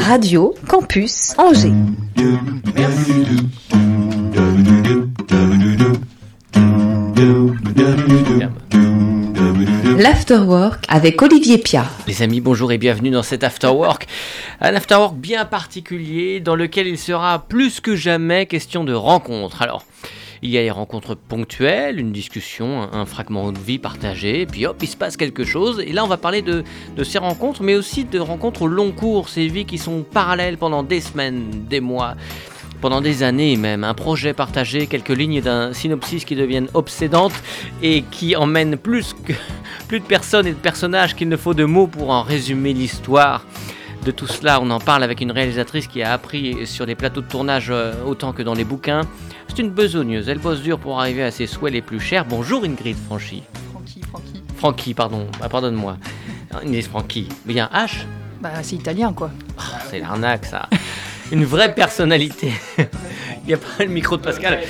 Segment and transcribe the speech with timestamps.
[0.00, 1.72] Radio Campus Angers.
[9.98, 11.84] L'Afterwork avec Olivier Pia.
[12.06, 14.06] Les amis, bonjour et bienvenue dans cet Afterwork.
[14.62, 19.60] Un Afterwork bien particulier dans lequel il sera plus que jamais question de rencontres.
[19.60, 19.84] Alors,
[20.44, 24.66] il y a les rencontres ponctuelles, une discussion, un, fragment de vie partagé, et puis
[24.66, 25.80] hop, il se passe quelque chose.
[25.80, 26.62] Et là, on va parler de,
[26.94, 30.58] de ces rencontres, mais aussi de rencontres au long cours, ces vies qui sont parallèles
[30.58, 32.14] pendant des semaines, des mois
[32.82, 37.32] pendant des années même, un projet partagé, quelques lignes d'un synopsis qui deviennent obsédantes
[37.82, 39.32] et qui emmènent plus, que,
[39.88, 43.46] plus de personnes et de personnages qu'il ne faut de mots pour en résumer l'histoire.
[44.04, 47.22] De tout cela, on en parle avec une réalisatrice qui a appris sur les plateaux
[47.22, 49.00] de tournage euh, autant que dans les bouquins.
[49.48, 52.26] C'est une besogneuse, elle bosse dur pour arriver à ses souhaits les plus chers.
[52.26, 53.42] Bonjour Ingrid Franchi.
[53.72, 54.42] Francky, Francky.
[54.56, 55.96] Francky, pardon, Ah, pardonne-moi.
[56.62, 57.28] Ingrid Franchi.
[57.46, 58.04] Mais il y a un H?
[58.42, 59.30] Bah, c'est italien, quoi.
[59.58, 60.68] Oh, C'est l'arnaque ça.
[61.32, 62.52] Une vraie personnalité.
[62.78, 64.60] Il n'y a pas le micro de Pascal.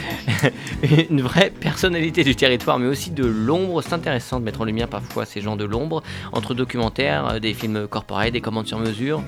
[1.11, 3.83] Une vraie personnalité du territoire, mais aussi de l'ombre.
[3.83, 6.03] C'est intéressant de mettre en lumière parfois ces gens de l'ombre,
[6.33, 9.23] entre documentaires, euh, des films corporels, des commandes sur mesure.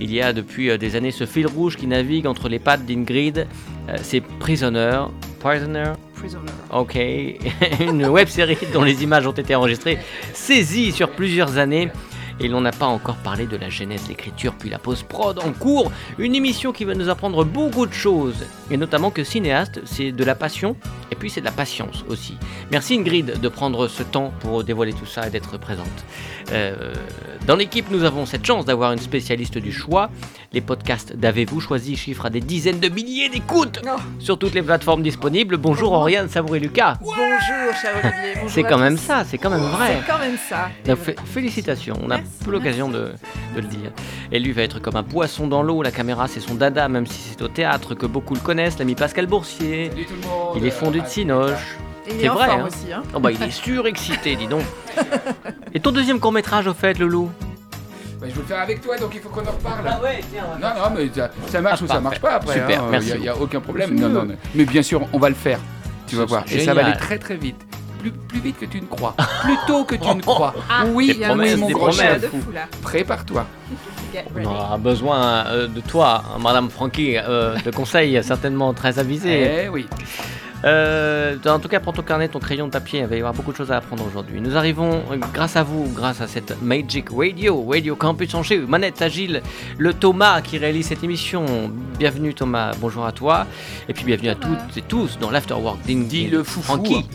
[0.00, 2.84] Il y a depuis euh, des années ce fil rouge qui navigue entre les pattes
[2.84, 3.46] d'Ingrid.
[3.88, 5.02] Euh, C'est Prisoner.
[5.40, 5.92] Prisoner?
[6.14, 6.52] Prisoner.
[6.72, 6.96] Ok,
[7.80, 9.98] une web série dont les images ont été enregistrées,
[10.32, 11.90] saisies sur plusieurs années.
[12.40, 15.90] Et l'on n'a pas encore parlé de la genèse, l'écriture, puis la post-prod en cours.
[16.18, 18.44] Une émission qui va nous apprendre beaucoup de choses.
[18.70, 20.76] Et notamment que cinéaste, c'est de la passion,
[21.10, 22.36] et puis c'est de la patience aussi.
[22.70, 25.86] Merci Ingrid de prendre ce temps pour dévoiler tout ça et d'être présente.
[26.52, 26.92] Euh,
[27.46, 30.10] dans l'équipe, nous avons cette chance d'avoir une spécialiste du choix.
[30.52, 33.96] Les podcasts d'Avez-vous choisi chiffrent à des dizaines de milliers d'écoutes Oh.
[34.18, 35.56] sur toutes les plateformes disponibles.
[35.56, 36.98] Bonjour Oriane Savouré-Lucas.
[37.00, 37.16] Bonjour,
[37.80, 38.48] cher Olivier.
[38.48, 40.00] C'est quand même ça, c'est quand même vrai.
[40.04, 40.68] C'est quand même ça.
[40.84, 42.10] Donc, félicitations, on
[42.42, 43.12] plus l'occasion de,
[43.54, 43.90] de le dire.
[44.32, 47.06] Et lui va être comme un poisson dans l'eau, la caméra c'est son dada, même
[47.06, 49.90] si c'est au théâtre que beaucoup le connaissent, l'ami Pascal Boursier.
[50.56, 51.76] Il est fondu de Cinoche.
[52.08, 52.66] C'est vrai, hein.
[52.66, 52.92] aussi.
[52.92, 53.02] Hein.
[53.14, 54.62] Oh bah il est surexcité, dis donc.
[55.74, 57.30] Et ton deuxième court métrage au fait, Loulou
[58.20, 60.02] Bah, je veux le faire avec toi, donc il faut qu'on en reparle.
[60.02, 62.54] ouais, tiens, Non, non, mais ça, ça marche ou ça marche pas après.
[62.54, 63.98] Super, hein, merci Il n'y a, aucun problème.
[63.98, 64.36] Non, non, non.
[64.54, 65.58] Mais bien sûr, on va le faire.
[66.06, 66.44] Tu vas voir.
[66.50, 67.60] Et ça va aller très très vite.
[67.98, 69.14] Plus, plus vite que tu ne crois.
[69.42, 70.54] Plus tôt que tu ne crois.
[70.92, 71.96] oui, Des il y a des mon gros promesses.
[71.96, 72.62] chat de fou là.
[72.82, 73.46] Prépare-toi.
[74.34, 79.64] On aura besoin euh, de toi, hein, Madame Francky, euh, de conseils certainement très avisés.
[79.64, 79.86] Eh oui.
[80.64, 83.34] Euh, en tout cas, prends ton carnet, ton crayon de papier, il va y avoir
[83.34, 84.40] beaucoup de choses à apprendre aujourd'hui.
[84.40, 85.02] Nous arrivons,
[85.32, 89.42] grâce à vous, grâce à cette Magic Radio, Radio Campus Angers, Manette Agile,
[89.76, 91.44] le Thomas qui réalise cette émission.
[91.98, 93.46] Bienvenue Thomas, bonjour à toi.
[93.88, 95.78] Et puis bienvenue à toutes et tous dans l'Afterwork.
[95.84, 96.30] Ding, Dis ding.
[96.30, 96.62] le foufou.
[96.62, 97.06] Francky.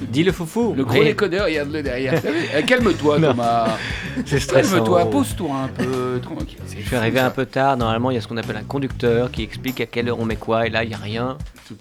[0.00, 0.74] Dis le foufou.
[0.76, 2.20] Le gros décodeur, regarde-le derrière.
[2.56, 3.20] Eh, Calme-toi.
[3.20, 3.76] Thomas.
[4.26, 4.76] C'est stressant.
[4.76, 6.20] Calme-toi, pose-toi un peu.
[6.22, 6.58] Tranquille.
[6.78, 9.30] Je suis arrivé un peu tard, normalement il y a ce qu'on appelle un conducteur
[9.30, 11.36] qui explique à quelle heure on met quoi, et là il n'y a rien.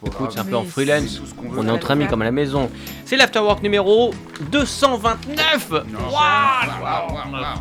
[0.05, 1.21] Écoute, c'est un peu en freelance.
[1.57, 2.69] On est entre amis comme à la maison.
[3.05, 4.13] C'est l'Afterwork numéro
[4.51, 7.13] 229 Waouh C'est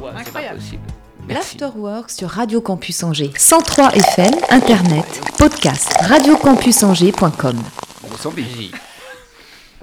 [0.02, 0.56] pas Incroyable.
[0.58, 0.82] possible.
[1.26, 1.58] Merci.
[1.58, 3.30] L'Afterwork sur Radio Campus Angers.
[3.36, 7.56] 103 FM, Internet, podcast, radiocampusangers.com.
[8.04, 8.88] On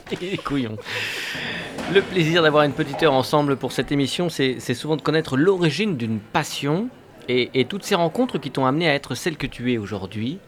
[0.12, 0.32] Vas-y.
[0.32, 0.78] Les couillons.
[1.94, 5.98] Le plaisir d'avoir une petite heure ensemble pour cette émission, c'est souvent de connaître l'origine
[5.98, 6.90] d'une passion
[7.30, 10.40] et, et toutes ces rencontres qui t'ont amené à être celle que tu es aujourd'hui.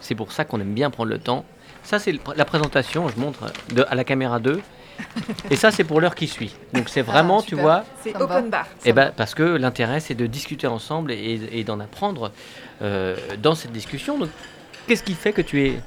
[0.00, 1.44] C'est pour ça qu'on aime bien prendre le temps.
[1.82, 4.60] Ça, c'est la présentation, je montre de, à la caméra 2.
[5.50, 6.54] Et ça, c'est pour l'heure qui suit.
[6.74, 7.62] Donc, c'est vraiment, Ah, tu super.
[7.64, 8.66] vois, C'est open bar.
[8.84, 12.30] eh ben, parce que l'intérêt, c'est de discuter ensemble et, et d'en apprendre
[12.82, 14.18] euh, dans cette discussion.
[14.18, 14.28] Donc,
[14.86, 15.80] qu'est-ce qui fait que tu es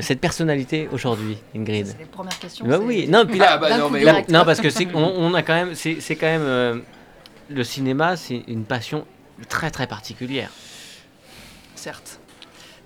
[0.00, 2.66] cette personnalité aujourd'hui, Ingrid C'est les premières questions.
[2.66, 4.30] Bah oui, non, puis là, Ah bah non, coup mais là- direct.
[4.30, 6.78] non, parce que c'est on, on a quand même, c'est c'est quand même euh,
[7.50, 9.06] le cinéma, c'est une passion
[9.48, 10.50] très très particulière,
[11.74, 12.18] Certes.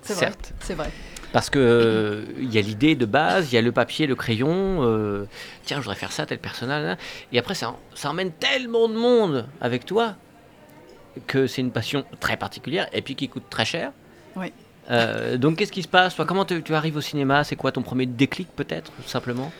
[0.03, 0.25] C'est vrai.
[0.25, 0.89] certes, C'est vrai.
[1.31, 4.15] parce que euh, il y a l'idée de base, il y a le papier, le
[4.15, 4.79] crayon.
[4.83, 5.25] euh,
[5.63, 6.97] tiens, je voudrais faire ça, tel personnage, là.
[7.31, 10.15] et après ça, ça emmène tellement de monde avec toi
[11.27, 13.91] que c'est une passion très particulière et puis qui coûte très cher.
[14.35, 14.51] Oui.
[14.89, 17.71] Euh, donc qu'est-ce qui se passe Toi, comment tu, tu arrives au cinéma C'est quoi
[17.71, 19.51] ton premier déclic peut-être, tout simplement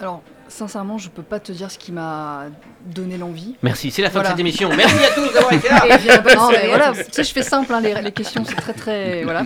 [0.00, 2.44] Alors, Sincèrement, je peux pas te dire ce qui m'a
[2.86, 3.54] donné l'envie.
[3.62, 4.30] Merci, c'est la fin Voilà.
[4.30, 4.70] de cette émission.
[4.74, 5.84] Merci à tous d'avoir été là.
[5.86, 8.54] Et j'ai- non, mais voilà, tu sais, je fais simple, hein, les, les questions, c'est
[8.54, 9.24] très très.
[9.24, 9.44] Voilà.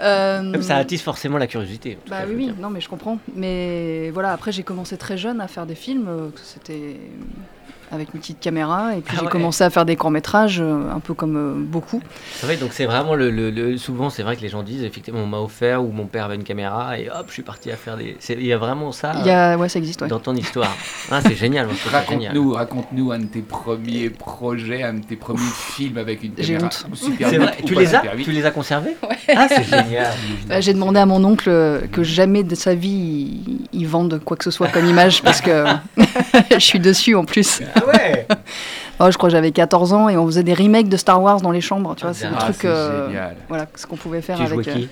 [0.00, 1.98] Euh, Ça attise forcément la curiosité.
[2.08, 3.18] Bah cas, oui, oui, non, mais je comprends.
[3.34, 6.08] Mais voilà, après, j'ai commencé très jeune à faire des films.
[6.08, 6.96] euh, C'était
[7.92, 8.94] avec une petite caméra.
[8.96, 9.32] Et puis, Ah j'ai ouais.
[9.32, 12.02] commencé à faire des courts-métrages, euh, un peu comme euh, beaucoup.
[12.34, 14.82] C'est vrai, donc c'est vraiment le, le- le- Souvent, c'est vrai que les gens disent
[14.84, 17.70] effectivement, on m'a offert ou mon père avait une caméra et hop, je suis parti
[17.70, 18.16] à faire des.
[18.28, 19.56] Il y a vraiment ça Il y a...
[19.56, 20.08] Ouais, ça existe, ouais.
[20.08, 20.74] dans ton histoire.
[21.10, 22.28] Ah, c'est génial, moi, je trouve ça génial.
[22.32, 26.66] Raconte-nous, raconte-nous un de tes premiers projets, un de tes premiers films avec une caméra.
[26.66, 26.86] honte.
[26.94, 28.16] Super vite vrai, tu les as super.
[28.16, 28.96] Tu les as conservés
[29.34, 30.12] Ah, c'est génial.
[30.50, 32.88] Euh, J'ai demandé à mon oncle euh, que jamais de sa vie
[33.46, 35.64] il, il vende quoi que ce soit comme image parce que
[36.52, 37.60] je suis dessus en plus.
[37.74, 38.26] Ah ouais
[39.00, 41.40] Oh, je crois que j'avais 14 ans et on faisait des remakes de Star Wars
[41.42, 41.94] dans les chambres.
[41.96, 42.56] Tu vois, Ah, c'est le Ah, truc.
[42.60, 44.66] c'est euh, voilà, ce qu'on pouvait faire Tu avec.
[44.68, 44.88] euh, qui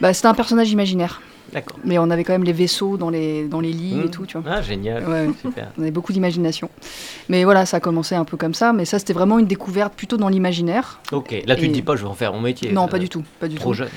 [0.00, 1.78] Bah, c'était un personnage imaginaire, D'accord.
[1.84, 4.36] mais on avait quand même les vaisseaux dans les dans les lits et tout, tu
[4.38, 4.50] vois.
[4.52, 5.02] Ah, génial.
[5.08, 5.28] Ouais.
[5.40, 5.68] Super.
[5.78, 6.68] On avait beaucoup d'imagination.
[7.30, 8.72] Mais voilà, ça a commencé un peu comme ça.
[8.74, 11.00] Mais ça, c'était vraiment une découverte plutôt dans l'imaginaire.
[11.10, 12.70] Ok, là tu Et- te dis pas, je vais en faire mon métier.
[12.72, 13.74] Non, pas du tout, pas du Trop tout.
[13.78, 13.88] jeune.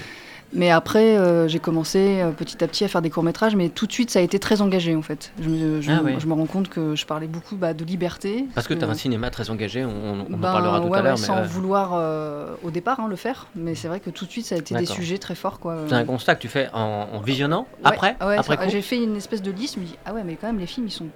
[0.54, 3.88] Mais après, euh, j'ai commencé euh, petit à petit à faire des courts-métrages, mais tout
[3.88, 5.32] de suite, ça a été très engagé en fait.
[5.42, 6.16] Je me, je, Ah me- ouais.
[6.20, 8.46] je me rends compte que je parlais beaucoup bah, de liberté.
[8.54, 10.88] Parce que tu as Euh, un cinéma très engagé, on, on en ben, parlera tout
[10.88, 11.18] ouais, à l'heure.
[11.18, 14.26] ouais, sans euh, vouloir euh, au départ hein, le faire, mais c'est vrai que tout
[14.26, 15.60] de suite, ça a été des sujets très forts.
[15.60, 15.78] quoi.
[15.88, 19.02] c'est un constat que tu fais en, en visionnant Ouais, après ouais, après J'ai fait
[19.02, 20.92] une espèce de liste, je me dis, ah ouais, mais quand même, les films, ils
[20.92, 21.08] sont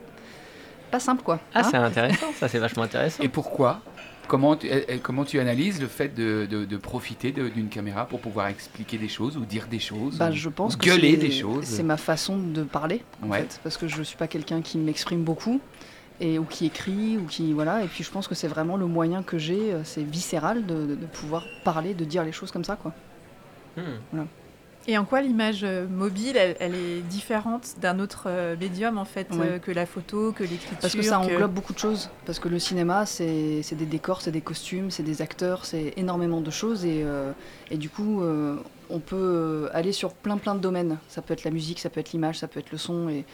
[0.92, 1.40] pas simples quoi.
[1.54, 3.22] Ah, Hein c'est intéressant, ça c'est vachement intéressant.
[3.22, 3.82] Et pourquoi?
[4.28, 8.06] Comment tu, eh, eh, comment tu analyses le fait de, de- de profiter d'une caméra
[8.06, 10.86] pour pouvoir expliquer des choses ou dire des choses Bah, ou- je pense ou que
[10.86, 11.64] gueuler c'est- des choses?
[11.66, 13.40] C'est ma façon de parler, en Ouais.
[13.42, 15.60] fait, parce que je suis pas quelqu'un qui m'exprime beaucoup
[16.22, 17.84] et ou qui écrit ou qui voilà.
[17.84, 20.86] Et puis je pense que c'est vraiment le moyen que j'ai, euh, c'est viscéral de,
[20.86, 22.94] de- de pouvoir parler, de dire les choses comme ça, quoi.
[23.78, 24.20] Hmm.
[24.88, 29.06] Et en quoi l'image euh, mobile, elle, elle est différente d'un autre euh, médium en
[29.06, 29.48] fait, Ouais.
[29.54, 32.10] euh, que la photo, que l'écriture Parce que ça que- englobe beaucoup de choses.
[32.26, 36.40] Parce que le cinéma, c'est des décors, c'est des costumes, c'est des acteurs, c'est énormément
[36.42, 36.86] de choses.
[36.86, 37.32] Et, euh,
[37.72, 38.58] et du coup, euh,
[38.92, 40.98] on peut aller sur plein plein de domaines.
[41.08, 43.10] Ça peut être la musique, ça peut être l'image, ça peut être le son.
[43.10, 43.26] Et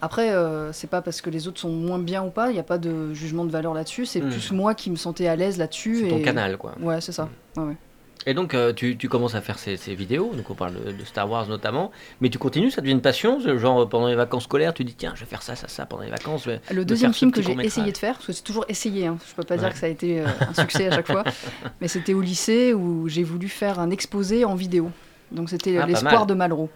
[0.00, 2.50] après, euh, c'est pas parce que les autres sont moins bien ou pas.
[2.50, 4.04] Il n'y a pas de jugement de valeur là-dessus.
[4.06, 4.30] C'est Mm.
[4.30, 6.00] plus moi qui me sentais à l'aise là-dessus.
[6.02, 6.74] C'est ton et- canal quoi.
[6.80, 7.28] Ouais, c'est ça.
[7.56, 7.76] Ouais, ouais.
[8.26, 10.92] Et donc euh, tu, tu commences à faire ces, ces vidéos, donc on parle de,
[10.92, 14.44] de Star Wars notamment, mais tu continues, ça devient une passion, genre pendant les vacances
[14.44, 16.44] scolaires, tu dis tiens je vais faire ça, ça, ça pendant les vacances.
[16.44, 18.64] je vais- Le de deuxième film que j'ai essayé de faire, parce que c'est toujours
[18.68, 21.06] essayé, hein, je peux pas dire que ça a été euh, un succès à chaque
[21.06, 21.24] fois,
[21.80, 24.90] mais c'était au lycée où j'ai voulu faire un exposé en vidéo.
[25.32, 26.26] Donc c'était Ah, l'espoir mal.
[26.26, 26.70] de Malraux.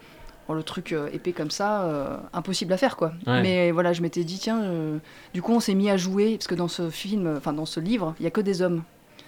[0.48, 3.12] Bon, le truc euh, épais comme ça, euh, impossible à faire quoi.
[3.26, 3.42] Ouais.
[3.42, 4.98] Mais voilà, je m'étais dit tiens, euh,
[5.34, 7.78] du coup on s'est mis à jouer parce que dans ce film, enfin dans ce
[7.80, 8.82] livre, il y a que des hommes,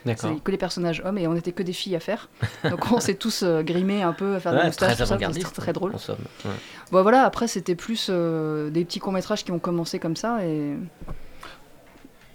[0.06, 0.30] D'accord.
[0.34, 2.28] c'est que les personnages hommes et on était que des filles à faire.
[2.70, 5.72] Donc on s'est tous euh, grimés un peu à faire des moustaches, très ça, très
[5.72, 5.94] drôle.
[5.94, 6.18] En somme.
[6.44, 6.50] ouais.
[6.92, 10.44] Bon voilà, après c'était plus euh, des petits courts métrages qui ont commencé comme ça
[10.44, 10.74] et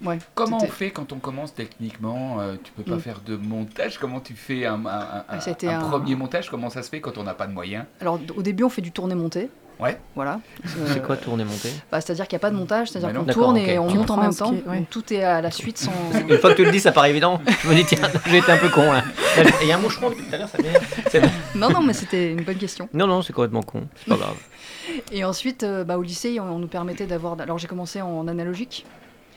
[0.04, 0.18] ouais.
[0.36, 3.02] Comment on fait quand on commence techniquement euh, Tu peux pas Mm.
[3.02, 3.98] faire de montage?
[4.00, 6.50] Comment tu fais un, un- un- Ah, un un- premier montage?
[6.50, 7.86] Comment ça se fait quand on n'a pas de moyens?
[8.02, 9.50] Alors au début on fait du tourné-monté.
[9.80, 9.98] Ouais.
[10.16, 10.42] Voilà.
[10.88, 11.70] C'est quoi tourner monter?
[11.92, 14.18] Bah, C'est-à-dire qu'il n'y a pas de montage, c'est-à-dire qu'on tourne et on monte en
[14.18, 14.54] même temps.
[14.54, 14.84] est- ouais.
[14.90, 15.92] tout est à la suite sans.
[16.30, 17.40] Une fois que tu le dis, ça paraît évident.
[17.64, 18.92] Je me dis, tiens, j'ai été un peu con.
[18.92, 19.04] hein.
[19.62, 20.84] Il y a un moucheron depuis tout à l'heure, ça m'énerve.
[21.10, 21.30] C'est bon.
[21.56, 22.90] non, non, mais c'était une bonne question.
[22.94, 23.84] Non, non, c'est complètement con.
[23.96, 24.36] C'est pas grave.
[25.12, 27.40] Et ensuite, euh, bah, au lycée, on, on nous permettait d'avoir.
[27.40, 28.86] Alors j'ai commencé en analogique.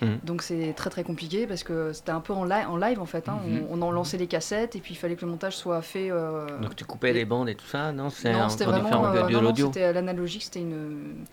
[0.02, 0.18] Mhm.
[0.24, 3.06] Donc c'est très très compliqué parce que c'était un peu en, li- en live en
[3.06, 3.28] fait.
[3.28, 3.38] hein.
[3.46, 3.66] Mhm.
[3.70, 6.10] on, on en lançait les cassettes et puis il fallait que le montage soit fait.
[6.10, 9.12] euh, Donc tu coupais les bandes et tout ça Non, c'est non, c'était vraiment euh,
[9.22, 9.66] de, de non, non, l'audio.
[9.66, 11.24] c'était à l'analogique, c'était une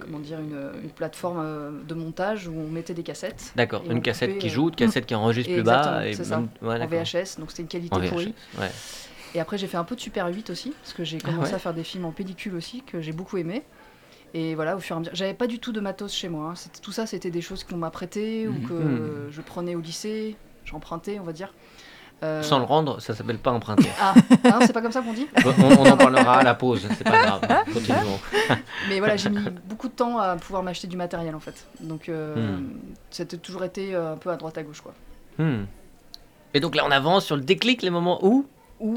[0.00, 4.02] comment dire une, une plateforme euh, de montage où on mettait des cassettes D'accord, une
[4.02, 6.06] cassette coupait, qui euh, joue, une cassette qui enregistre plus bas.
[6.06, 6.42] Et c'est ça.
[6.62, 6.86] ouais, en.
[6.86, 8.34] VHS, donc c'était une qualité pourrie.
[8.58, 8.70] Ouais.
[9.34, 11.50] Et après, j'ai fait un peu de Super 8 aussi, parce que j'ai Ah commencé
[11.50, 11.56] ouais?
[11.56, 13.62] à faire des films en pellicule aussi, que j'ai beaucoup aimé.
[14.38, 15.14] Et voilà, au fur et à mesure.
[15.14, 16.50] J'avais pas du tout de matos chez moi.
[16.50, 16.70] hein.
[16.82, 18.68] Tout ça, c'était des choses qu'on m'a prêtées ou Mhm.
[18.68, 19.28] que Mhm.
[19.30, 21.54] je prenais au lycée, j'empruntais, on va dire.
[22.22, 23.88] Euh, Sans le rendre, ça s'appelle pas emprunter.
[24.00, 24.14] Ah,
[24.44, 25.26] hein, c'est pas comme ça qu'on dit?
[25.44, 27.40] On, on en parlera à la pause, c'est pas grave.
[27.72, 28.18] Continuons.
[28.88, 29.38] Mais voilà, j'ai mis
[29.68, 31.66] beaucoup de temps à pouvoir m'acheter du matériel en fait.
[31.80, 32.68] Donc, euh, Hmm.
[33.10, 34.94] c'était toujours été euh, un peu à droite à gauche quoi.
[35.38, 35.64] Hmm.
[36.54, 38.46] Et donc là, on avance sur le déclic, les moments où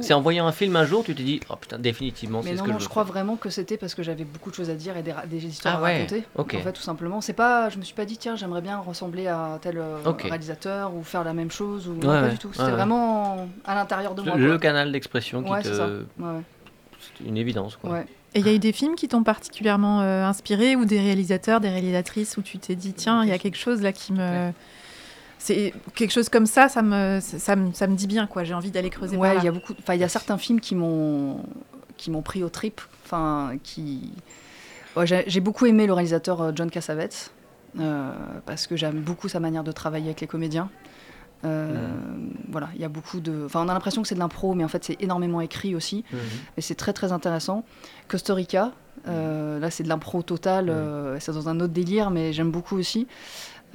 [0.02, 2.56] C'est en voyant un film un jour, tu te dis, oh putain, définitivement, c'est ce
[2.60, 3.14] non, que non, je je crois faire.
[3.14, 5.80] vraiment que c'était parce que j'avais beaucoup de choses à dire et des, histoires Ah
[5.80, 6.24] à ouais, raconter.
[6.36, 6.56] ok.
[6.60, 7.22] En fait, tout simplement.
[7.22, 10.94] C'est pas, je me suis pas dit, tiens, j'aimerais bien ressembler à tel euh, réalisateur
[10.94, 11.88] ou faire la même chose.
[11.88, 11.94] Ou...
[11.94, 12.50] non, Ouais, pas du tout.
[12.52, 12.72] C'était ouais.
[12.72, 14.36] vraiment à l'intérieur de moi.
[14.36, 14.58] Le, quoi.
[14.60, 15.70] canal d'expression qui Ouais, te.
[15.74, 17.90] c'est une évidence, quoi.
[17.92, 18.06] Ouais.
[18.36, 21.62] Et il y a eu des films qui t'ont particulièrement euh, inspiré ou des réalisateurs,
[21.62, 24.52] des réalisatrices où tu t'es dit tiens, il y a quelque chose là qui me.
[25.42, 28.44] C'est quelque chose comme ça, ça me, ça, me, ça me dit bien quoi.
[28.44, 29.74] J'ai envie d'aller creuser Ouais, il y a beaucoup.
[29.80, 31.44] Enfin, il y a certains films qui m'ont
[31.98, 32.82] qui m'ont pris au trip.
[33.06, 34.12] Enfin, qui.
[34.96, 37.32] Ouais, j'ai beaucoup aimé le réalisateur euh, John Cassavetes,
[37.80, 38.12] euh,
[38.46, 40.70] parce que j'aime beaucoup sa manière de travailler avec les comédiens.
[41.46, 41.88] Euh,
[42.50, 43.46] Voilà, il y a beaucoup de.
[43.46, 46.04] Enfin, on a l'impression que c'est de l'impro, mais en fait, c'est énormément écrit aussi.
[46.58, 47.64] Et c'est très très intéressant.
[48.10, 48.74] Costa Rica,
[49.08, 52.78] euh, là c'est de l'impro total, euh, c'est dans un autre délire, mais j'aime beaucoup
[52.78, 53.08] aussi.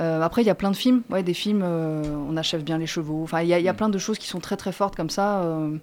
[0.00, 2.78] Euh, après, il y a plein de films, ouais, des films, euh, on achève bien
[2.78, 3.22] les chevaux.
[3.22, 5.10] Enfin, il y, a- y a plein de choses qui sont très très fortes comme
[5.10, 5.42] ça.
[5.42, 5.76] euh,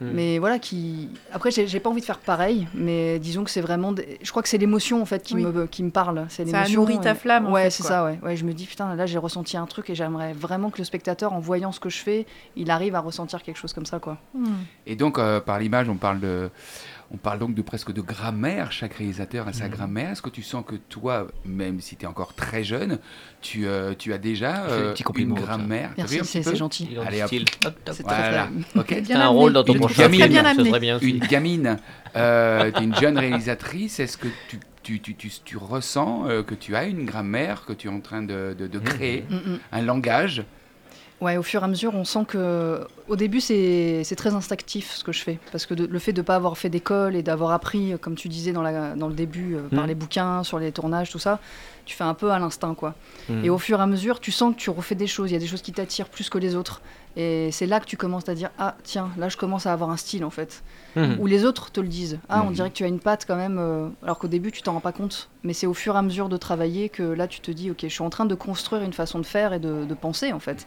[0.00, 0.10] Mm.
[0.12, 1.08] Mais voilà, qui.
[1.32, 3.92] Après, j'ai pas envie de faire pareil, mais disons que c'est vraiment.
[3.92, 5.44] des- Je crois que c'est l'émotion en fait qui, Oui.
[5.44, 6.26] me, qui me parle.
[6.30, 8.18] C'est Ça nourrit ta et- flamme, en Ouais, fait, c'est ça, ouais.
[8.24, 8.34] ouais.
[8.36, 11.32] Je me dis, putain, là j'ai ressenti un truc et j'aimerais vraiment que le spectateur,
[11.32, 14.18] en voyant ce que je fais, il arrive à ressentir quelque chose comme ça, quoi.
[14.34, 14.46] Hmm.
[14.88, 16.50] Et donc, euh, par l'image, on parle de.
[17.14, 19.70] On parle donc de presque de grammaire, chaque réalisateur a sa Mhm.
[19.70, 20.10] grammaire.
[20.10, 22.98] Est-ce que tu sens que toi, même si tu es encore très jeune,
[23.40, 25.90] tu, euh, tu as déjà euh, une grammaire?
[25.96, 26.88] Merci, c'est gentil.
[27.06, 27.28] Allez, le hop.
[27.28, 27.44] style.
[27.64, 27.94] Hop, hop.
[27.94, 28.88] C'est très, Voilà, très- ok.
[28.88, 29.38] Bien T'as un amené.
[29.38, 30.68] rôle dans ton prochain film, Très bien ça amené.
[30.70, 31.08] serait bien aussi.
[31.08, 31.76] Une gamine,
[32.16, 36.56] euh, t'es une jeune réalisatrice, est-ce que tu, tu, tu, tu, tu ressens euh, que
[36.56, 39.58] tu as une grammaire, que tu es en train de, de, de créer, Mm, mm.
[39.70, 40.44] un langage?
[41.20, 42.86] Ouais, au fur et à mesure, on sent que.
[43.08, 45.38] Au début, c'est très instinctif ce que je fais.
[45.52, 48.14] Parce que de- le fait de ne pas avoir fait d'école et d'avoir appris, comme
[48.14, 49.88] tu disais dans, la, dans le début, euh, par Mm.
[49.88, 51.38] les bouquins, sur les tournages, tout ça,
[51.84, 52.94] tu fais un peu à l'instinct, quoi.
[53.28, 53.44] Mm.
[53.44, 55.30] Et au fur et à mesure, tu sens que tu refais des choses.
[55.30, 56.80] Il y a des choses qui t'attirent plus que les autres.
[57.16, 59.90] Et c'est là que tu commences à dire Ah, tiens, là, je commence à avoir
[59.90, 60.62] un style, en fait.
[60.96, 61.18] Mhm.
[61.20, 62.18] Ou les autres te le disent.
[62.28, 63.58] Ah, on dirait que tu as une patte quand même.
[63.60, 65.28] euh, alors qu'au début, tu t'en rends pas compte.
[65.44, 67.80] Mais c'est au fur et à mesure de travailler que là, tu te dis Ok,
[67.82, 70.40] je suis en train de construire une façon de faire et de, de penser, en
[70.40, 70.66] fait.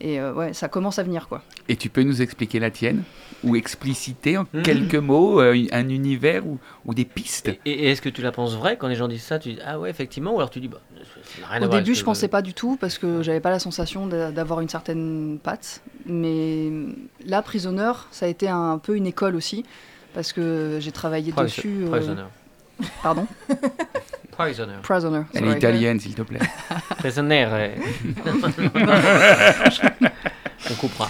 [0.00, 1.42] Et euh, ouais, ça commence à venir, quoi.
[1.68, 3.02] Et tu peux nous expliquer la tienne
[3.44, 4.62] Ou expliciter en Mhm.
[4.62, 7.48] quelques mots euh, un univers ou, ou des pistes?
[7.48, 9.38] Et, et est-ce que tu la penses vraie quand les gens disent ça?
[9.38, 11.68] Tu dis ah ouais effectivement ou alors tu dis bah ça n'a rien à Au
[11.68, 14.60] début, je ce- pensais pas du tout parce que j'avais pas la sensation d'a- d'avoir
[14.60, 15.80] une certaine patte.
[16.06, 16.70] Mais
[17.24, 19.64] là, Prisoner, ça a été un peu une école aussi
[20.14, 21.84] parce que j'ai travaillé dessus.
[21.84, 22.24] euh, Prisoner.
[23.02, 23.26] Pardon?
[24.36, 24.74] Prisoner.
[24.82, 25.22] Prisoner.
[25.34, 26.40] Elle est italienne, s'il te plaît.
[26.98, 27.46] Prisoner.
[30.70, 31.08] On coupera.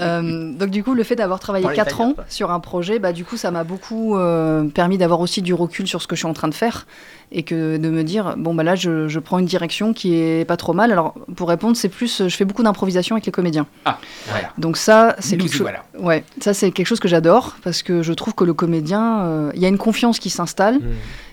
[0.00, 2.98] Euh, donc du coup, le fait d'avoir travaillé Parle 4 italien, ans sur un projet,
[2.98, 6.16] bah, du coup, ça m'a beaucoup euh, permis d'avoir aussi du recul sur ce que
[6.16, 6.86] je suis en train de faire
[7.30, 10.46] et que de me dire, bon, bah là, je, je prends une direction qui est
[10.46, 10.92] pas trop mal.
[10.92, 13.66] Alors, pour répondre, c'est plus, je fais beaucoup d'improvisation avec les comédiens.
[13.84, 14.50] Ah, voilà.
[14.56, 15.60] Donc ça, c'est quelque chose...
[15.60, 15.84] voilà.
[15.98, 19.50] Ouais, ça c'est quelque chose que j'adore parce que je trouve que le comédien, euh,
[19.54, 20.82] il y a une confiance qui s'installe Mm.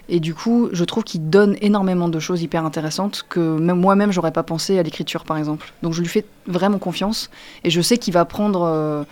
[0.09, 4.12] Et du coup, je trouve qu'il donne énormément de choses hyper intéressantes que même moi-même
[4.12, 5.71] j'aurais pas pensé à l'écriture par exemple.
[5.83, 7.29] Donc je lui fais vraiment confiance
[7.63, 9.03] et je sais qu'il va prendre euh,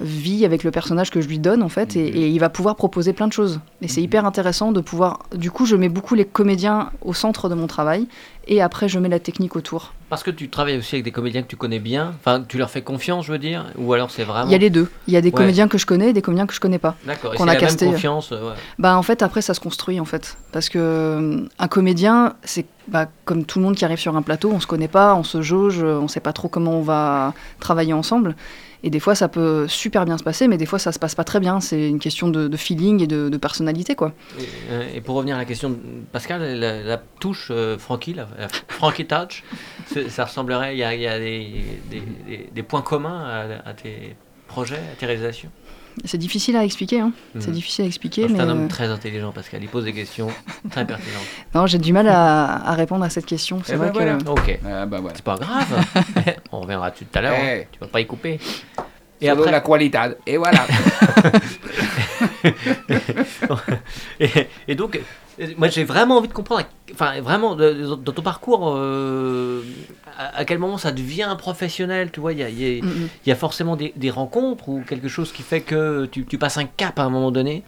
[0.00, 2.16] vie avec le personnage que je lui donne en fait et, Mhm.
[2.16, 3.60] et il va pouvoir proposer plein de choses.
[3.82, 4.04] Et c'est Mhm.
[4.04, 5.20] hyper intéressant de pouvoir.
[5.34, 8.06] Du coup, je mets beaucoup les comédiens au centre de mon travail
[8.46, 9.94] et après je mets la technique autour.
[10.08, 12.14] Parce que tu travailles aussi avec des comédiens que tu connais bien.
[12.20, 13.66] Enfin, tu leur fais confiance, je veux dire.
[13.76, 14.46] Ou alors c'est vraiment.
[14.46, 14.88] Il y a les deux.
[15.08, 15.34] Il y a des Ouais.
[15.34, 16.94] comédiens que je connais et des comédiens que je connais pas.
[17.04, 17.34] D'accord.
[17.34, 17.86] Qu'on a la casté.
[17.86, 18.30] même confiance.
[18.30, 18.54] euh, ouais.
[18.78, 22.66] Bah en fait après ça se construit en fait parce que euh, un comédien c'est
[22.86, 25.24] bah, comme tout le monde qui arrive sur un plateau on se connaît pas on
[25.24, 28.36] se jauge on sait pas trop comment on va travailler ensemble
[28.86, 31.16] et des fois ça peut super bien se passer mais des fois ça se passe
[31.16, 31.60] pas très bien.
[31.60, 34.12] C'est une question de, feeling et de, personnalité quoi.
[34.38, 35.76] Et, euh, et pour revenir à la question de
[36.12, 38.46] Pascal, la, touche euh, Frankie, la, la
[39.04, 39.42] Touch,
[40.08, 43.24] ça ressemblerait, il y a, des, points communs
[43.64, 44.16] à tes
[44.46, 45.50] projets, à tes réalisations?
[46.04, 47.12] C'est difficile à expliquer hein.
[47.38, 47.54] c'est Mhm.
[47.54, 49.62] difficile à expliquer C'est mais un homme euh, très intelligent, Pascal.
[49.62, 50.28] Il pose des questions
[50.70, 51.22] très pertinentes.
[51.54, 54.16] non j'ai du mal à, à répondre à cette question c'est Eh vrai ben voilà.
[54.18, 55.14] que Ok, Ah, bah voilà.
[55.16, 55.84] c'est pas grave.
[56.52, 57.34] On reviendra dessus tout à l'heure.
[57.38, 57.60] Eh.
[57.62, 57.64] hein.
[57.72, 58.38] Tu vas pas y couper.
[59.20, 59.98] Et Et après, la qualité.
[60.26, 60.66] Et voilà.
[64.20, 64.28] et,
[64.68, 65.00] et donc,
[65.58, 69.62] moi j'ai vraiment envie de comprendre, enfin vraiment, dans ton parcours, euh,
[70.18, 72.82] à, à quel moment ça devient professionnel, tu vois, il y a, y
[73.26, 76.58] y a forcément des, des rencontres ou quelque chose qui fait que tu, tu passes
[76.58, 77.62] un cap à un moment donné?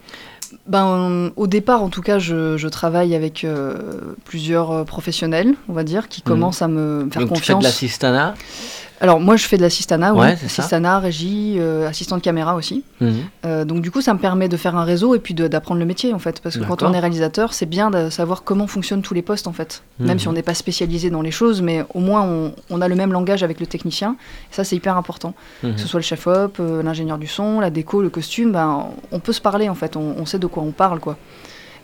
[0.67, 5.85] Ben, au départ, en tout cas, je, je travaille avec euh, plusieurs professionnels, on va
[5.85, 6.27] dire, qui Mhm.
[6.27, 7.65] commencent à me faire donc tu fais de confiance.
[9.01, 10.21] Alors moi je fais de l'assistana, oui.
[10.21, 10.33] Ouais.
[10.45, 12.83] Assistana, régie, euh, assistante caméra aussi.
[13.01, 13.15] Mhm.
[13.47, 15.79] Euh, donc du coup ça me permet de faire un réseau et puis de- d'apprendre
[15.79, 16.41] le métier en fait.
[16.41, 19.47] Parce que quand on est réalisateur, c'est bien de savoir comment fonctionnent tous les postes
[19.47, 19.83] en fait.
[20.01, 20.19] Même Mhm.
[20.19, 22.95] si on n'est pas spécialisé dans les choses, mais au moins on, on a le
[22.97, 24.17] même langage avec le technicien.
[24.51, 25.35] Ça c'est hyper important.
[25.63, 25.75] Mhm.
[25.75, 29.21] Que ce soit le chef-op, euh, l'ingénieur du son, la déco, le costume, ben, on
[29.21, 29.97] peut se parler en fait.
[29.97, 31.17] On, on sait de quoi on parle quoi.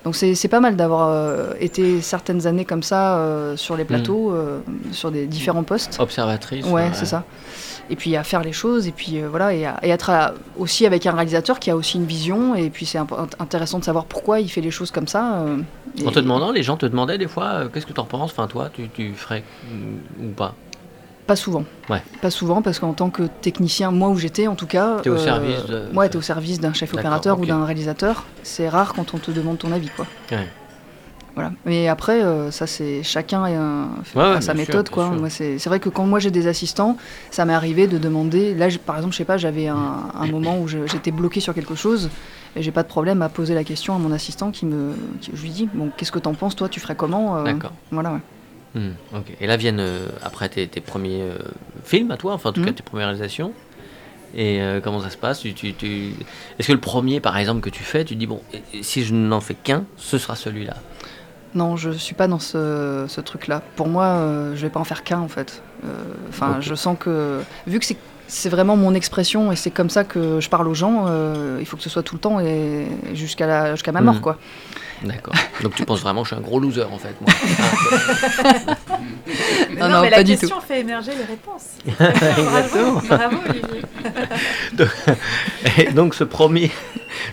[0.05, 4.33] Donc c'est pas mal d'avoir euh, été certaines années comme ça euh, sur les plateaux,
[4.33, 4.61] euh,
[4.93, 5.97] sur des différents postes.
[5.99, 6.67] Observatrice.
[6.67, 7.25] Ouais, c'est ça.
[7.89, 10.85] Et puis à faire les choses, et puis voilà, et, à- et être à- aussi
[10.85, 12.99] avec un réalisateur qui a aussi une vision, et puis c'est
[13.39, 15.45] intéressant de savoir pourquoi il fait les choses comme ça.
[16.07, 18.31] En te demandant, les gens te demandaient des fois, qu'est-ce que tu en penses?
[18.33, 19.43] Enfin, toi, tu, tu ferais
[20.23, 20.55] ou pas?
[21.27, 21.65] Pas souvent.
[21.89, 22.03] Ouais.
[22.21, 24.99] Pas souvent, parce qu'en tant que technicien, moi où j'étais en tout cas.
[25.03, 28.25] T'es au service de- Ouais, t'es au service d'un chef opérateur ou d'un réalisateur.
[28.43, 30.07] C'est rare quand on te demande ton avis, quoi.
[30.31, 30.47] Ouais.
[31.35, 31.51] Voilà.
[31.65, 35.09] Mais après, euh, ça, c'est chacun et un- Ouais, ouais, a sa sûr, méthode, quoi.
[35.11, 36.97] Moi, c'est vrai que quand moi j'ai des assistants,
[37.31, 38.55] ça m'est arrivé de demander.
[38.55, 39.77] Là, par exemple, je sais pas, j'avais un,
[40.15, 42.11] un moment où j'étais bloqué sur quelque chose.
[42.57, 44.93] Et j'ai pas de problème à poser la question à mon assistant qui me.
[45.21, 47.73] qui- je lui dis, bon, qu'est-ce que t'en penses, toi, tu ferais comment euh, D'accord.
[47.91, 48.21] Voilà, ouais.
[48.75, 49.27] Hmm, ok.
[49.41, 51.37] Et là viennent euh, après tes, tes premiers euh,
[51.85, 52.75] films à toi, enfin en tout cas Mhm.
[52.75, 53.53] tes premières réalisations.
[54.37, 55.39] Et euh, comment ça se passe?
[55.41, 56.13] Tu, tu- tu-
[56.59, 58.43] Est-ce que le premier par exemple que tu fais, tu dis bon,
[58.83, 60.75] si je n'en fais qu'un, ce sera celui-là?
[61.55, 63.63] Non, je suis pas dans ce, ce truc-là.
[63.77, 65.63] Pour moi, je vais pas en faire qu'un en fait.
[66.29, 70.05] Enfin, je sens que vu que c'est c'est vraiment mon expression et c'est comme ça
[70.05, 72.87] que je parle aux gens, euh, il faut que ce soit tout le temps et
[73.13, 74.21] jusqu'à la- jusqu'à ma mort, Mhm.
[74.21, 74.39] quoi.
[75.03, 75.35] D'accord.
[75.63, 77.31] Donc tu penses vraiment que je suis un gros loser en fait moi.
[79.71, 81.73] Mais Non, non, non, mais pas la du question fait émerger les réponses.
[81.87, 83.01] Exactement.
[83.01, 83.83] Bravo, bravo Olivier.
[85.79, 86.71] Et donc ce premier,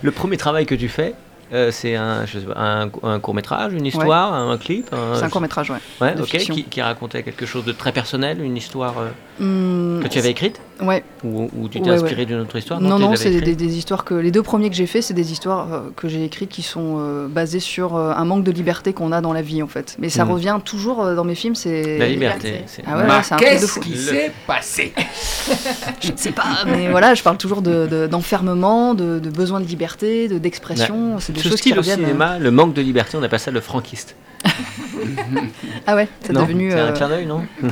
[0.02, 1.14] le premier travail que tu fais,
[1.54, 5.70] euh, c'est un, un, court métrage, une histoire, un, clip un- C'est un court métrage,
[5.70, 5.78] ouais.
[6.00, 6.56] Ouais, de ok, fiction.
[6.56, 9.10] qui, qui racontait quelque chose de très personnel, une histoire euh,
[9.42, 11.04] Hum, que tu avais écrite Ouais.
[11.24, 14.14] ou, ou tu t'es Ouais, inspiré d'une autre histoire Non, non, c'est des, histoires que
[14.14, 16.98] les deux premiers que j'ai fait, c'est des histoires euh, que j'ai écrites qui sont
[17.00, 19.96] euh, basées sur euh, un manque de liberté qu'on a dans la vie en fait.
[20.00, 20.32] Mais ça Mhm.
[20.32, 22.64] revient toujours euh, dans mes films, c'est La liberté.
[22.86, 24.94] Ah ouais, de Qu'est-ce qui s'est passé
[26.02, 29.60] Je ne sais pas, mais voilà, je parle toujours de- de- d'enfermement, de, de besoin
[29.60, 31.20] de liberté, de d'expression.
[31.20, 32.02] C'est des Ce choses qui style au reviennent.
[32.02, 34.16] euh, cinéma, le manque de liberté, on appelle ça le franquiste.
[35.88, 36.70] Ah ouais, c'est devenu.
[36.72, 37.42] C'est un clin d'œil, non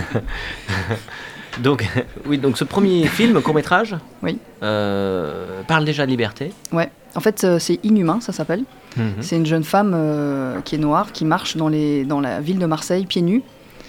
[1.58, 1.84] Donc,
[2.26, 4.38] oui, donc ce premier film, court métrage, Oui.
[4.62, 6.52] euh, parle déjà de liberté.
[6.72, 6.90] Ouais.
[7.16, 8.62] En fait, euh, c'est Inhumain, ça s'appelle.
[8.96, 9.14] Mhm.
[9.20, 12.58] C'est une jeune femme euh, qui est noire, qui marche dans, les, dans la ville
[12.60, 13.42] de Marseille pieds nus.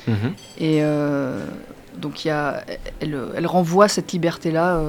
[0.08, 0.16] Mhm.
[0.58, 1.46] Et euh,
[1.98, 2.64] donc, il y a,
[3.00, 4.82] elle, elle renvoie cette liberté-là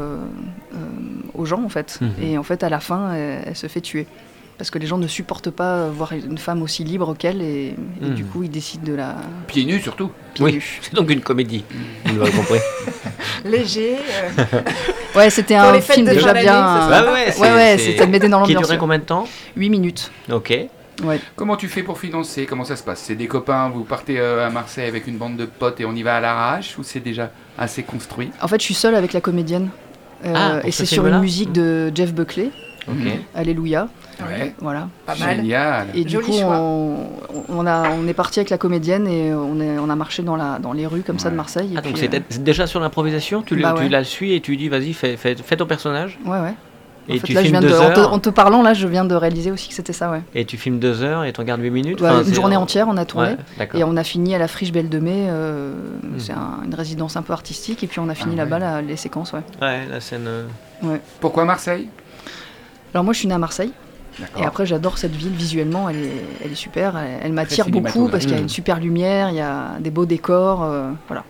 [1.35, 1.99] aux gens, en fait.
[2.01, 2.11] Mhm.
[2.23, 4.07] Et en fait, à la fin, elle, elle se fait tuer.
[4.63, 7.43] Parce que les gens ne supportent pas voir une femme aussi libre qu'elle.
[7.43, 8.15] Et, et Mhm.
[8.15, 9.17] du coup, ils décident de la
[9.49, 10.13] Pieds nus surtout.
[10.35, 11.65] pieds Oui, c'est donc une comédie.
[12.05, 12.61] Vous l'avez compris.
[13.45, 13.97] Léger.
[14.39, 14.45] euh,
[15.17, 16.65] Ouais, c'était un film déjà bien.
[16.93, 18.69] euh, ouais, ouais, te mettait dans Qui l'ambiance.
[18.69, 19.27] durait combien de temps?
[19.57, 20.13] 8 minutes.
[20.31, 20.51] Ok.
[21.03, 21.19] Ouais.
[21.35, 22.47] Comment tu fais pour financer?
[22.47, 23.01] Comment ça se passe?
[23.05, 25.93] C'est des copains, vous partez euh, à Marseille avec une bande de potes et on
[25.97, 28.31] y va à l'arrache ou c'est déjà assez construit?
[28.41, 29.71] En fait, je suis seule avec la comédienne.
[30.25, 32.51] Euh, Ah, et ce c'est sur une musique de Jeff Buckley,
[32.87, 32.95] Ok.
[32.95, 33.11] Mhm.
[34.29, 34.55] Ouais.
[34.61, 34.89] Voilà.
[35.07, 35.37] Pas mal.
[35.37, 35.87] Génial.
[35.95, 36.59] Et du Joli coup, choix.
[36.59, 36.97] on,
[37.49, 40.37] on, a, on est parti avec la comédienne et on, est, on a marché dans,
[40.37, 41.37] la, dans les rues comme ça de.
[41.37, 41.71] Marseille.
[41.75, 44.53] et Ah, donc c'est euh, déjà sur l'improvisation Tu, Bah tu la suis et tu
[44.53, 46.19] lui dis vas-y, fais, fais, fais ton personnage.
[46.25, 46.55] Ouais, ouais.
[47.09, 48.13] Et en fait, tu là, je filmes viens de, en, te, heures.
[48.13, 50.23] en te parlant, là, je viens de réaliser aussi que c'était ça, ouais.
[50.37, 52.01] Et tu filmes deux heures et tu regardes 8 minutes.
[52.01, 53.31] Ouais, Enfin, une journée entière, on a tourné.
[53.59, 53.69] Ouais.
[53.75, 55.27] Et on a fini à la Friche Belle de Mai.
[55.29, 56.19] euh, Hmm.
[56.19, 57.83] C'est un- une résidence un peu artistique.
[57.83, 59.41] Et puis on a fini Ah là-bas la- les séquences, ouais.
[59.61, 60.27] Ouais, la scène.
[60.29, 60.45] euh,
[61.21, 61.89] Pourquoi Marseille?
[62.95, 63.73] Alors moi, je suis née à Marseille.
[64.39, 66.13] Et après, j'adore cette ville visuellement, elle est,
[66.45, 69.37] elle est super, elle, elle m'attire beaucoup parce qu'il y a une super lumière, il
[69.37, 71.25] y a des beaux décors, euh, voilà,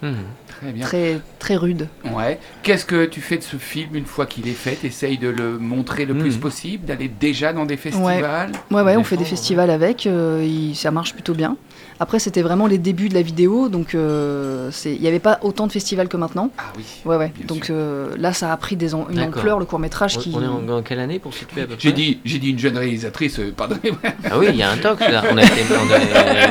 [0.00, 0.84] Très bien.
[0.86, 1.88] très, très rude.
[2.12, 2.38] Ouais.
[2.62, 4.78] Qu'est-ce que tu fais de ce film une fois qu'il est fait?
[4.84, 6.40] Essaye de le montrer le plus Mhm.
[6.40, 8.52] possible, d'aller déjà dans des festivals?
[8.70, 11.56] Ouais, ouais, on fait des festivals avec, euh, il- ça marche plutôt bien.
[12.00, 15.66] Après, c'était vraiment les débuts de la vidéo, donc euh, il n'y avait pas autant
[15.66, 16.50] de festivals que maintenant.
[16.58, 16.84] Ah oui.
[17.04, 17.32] Ouais, ouais.
[17.46, 20.32] Donc euh, là, ça a pris des en- une ampleur, le court-métrage On, qui.
[20.34, 22.00] on est en, en quelle année pour situer à peu J'ai près?
[22.00, 23.98] dit, j'ai dit une jeune réalisatrice, pardonnez-moi.
[24.30, 25.24] Ah oui, il y a un tox là.
[25.30, 25.52] On a été.
[25.70, 25.98] On a,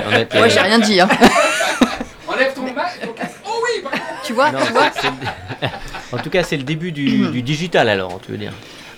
[0.09, 1.07] on a été- Ouais, j'ai rien dit, hein.
[2.27, 3.37] Enlève ton masque, ton casque.
[3.45, 3.97] Oh oui pardon.
[4.25, 5.67] tu vois, Non, tu vois c'est- c'est le-
[6.17, 8.53] en tout cas, c'est le début du, du digital alors, tu veux dire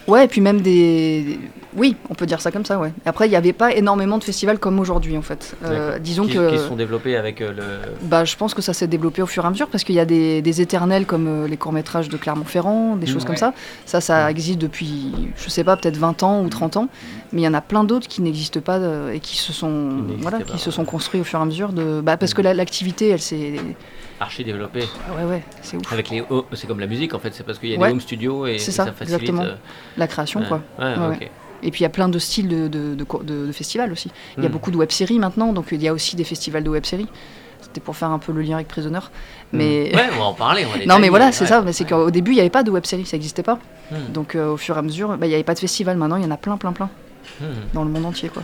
[0.07, 1.39] Ouais, et puis même des.
[1.75, 2.91] Oui, on peut dire ça comme ça, ouais.
[3.05, 5.55] Après, il n'y avait pas énormément de festivals comme aujourd'hui, en fait.
[5.63, 6.51] Euh, disons qui, que.
[6.51, 7.63] qui sont développés avec euh, le.
[8.07, 9.99] Bah, je pense que ça s'est développé au fur et à mesure parce qu'il y
[9.99, 13.27] a des, des éternels comme euh, les courts-métrages de Clermont-Ferrand, des choses Ouais.
[13.27, 13.53] comme ça.
[13.85, 16.87] Ça, ça existe depuis, je sais pas, peut-être 20 ans ou 30 ans.
[17.33, 18.79] Mais il y en a plein d'autres qui n'existent pas
[19.13, 21.71] et qui se sont, voilà, pas, qui se sont construits au fur et à mesure
[21.71, 22.01] de.
[22.01, 23.53] Bah, parce que la- l'activité, elle s'est.
[24.19, 24.81] Archi développé.
[25.07, 25.93] Ah ouais, ouais, c'est ouf.
[25.93, 27.87] Avec les c'est comme la musique en fait, c'est parce qu'il y a Ouais.
[27.87, 29.01] des home studios et, C'est et ça, facilite.
[29.21, 29.43] exactement.
[29.43, 29.53] euh,
[29.97, 30.47] La création, ouais.
[30.47, 30.61] quoi.
[30.79, 31.29] Ouais, Ouais, ok.
[31.63, 34.09] Et puis il y a plein de styles de, de, de, de- festivals aussi.
[34.37, 34.51] Il y a Hmm.
[34.53, 37.07] beaucoup de web-séries maintenant, donc il y a aussi des festivals de web-séries.
[37.61, 38.99] C'était pour faire un peu le lien avec Prisoner.
[39.51, 39.89] Mais.
[39.93, 39.97] Hmm.
[39.97, 40.65] Ouais, on va en parler.
[40.65, 41.49] on va Non, mais voilà, c'est ouais.
[41.49, 41.61] ça.
[41.61, 43.59] Mais c'est qu'au début, il n'y avait pas de web-série, ça n'existait pas.
[43.91, 44.11] Hmm.
[44.13, 45.97] Donc euh, au fur et à mesure, bah, il n'y avait pas de festival.
[45.97, 46.89] Maintenant, il y en a plein, plein, plein
[47.73, 48.43] dans le monde entier, quoi.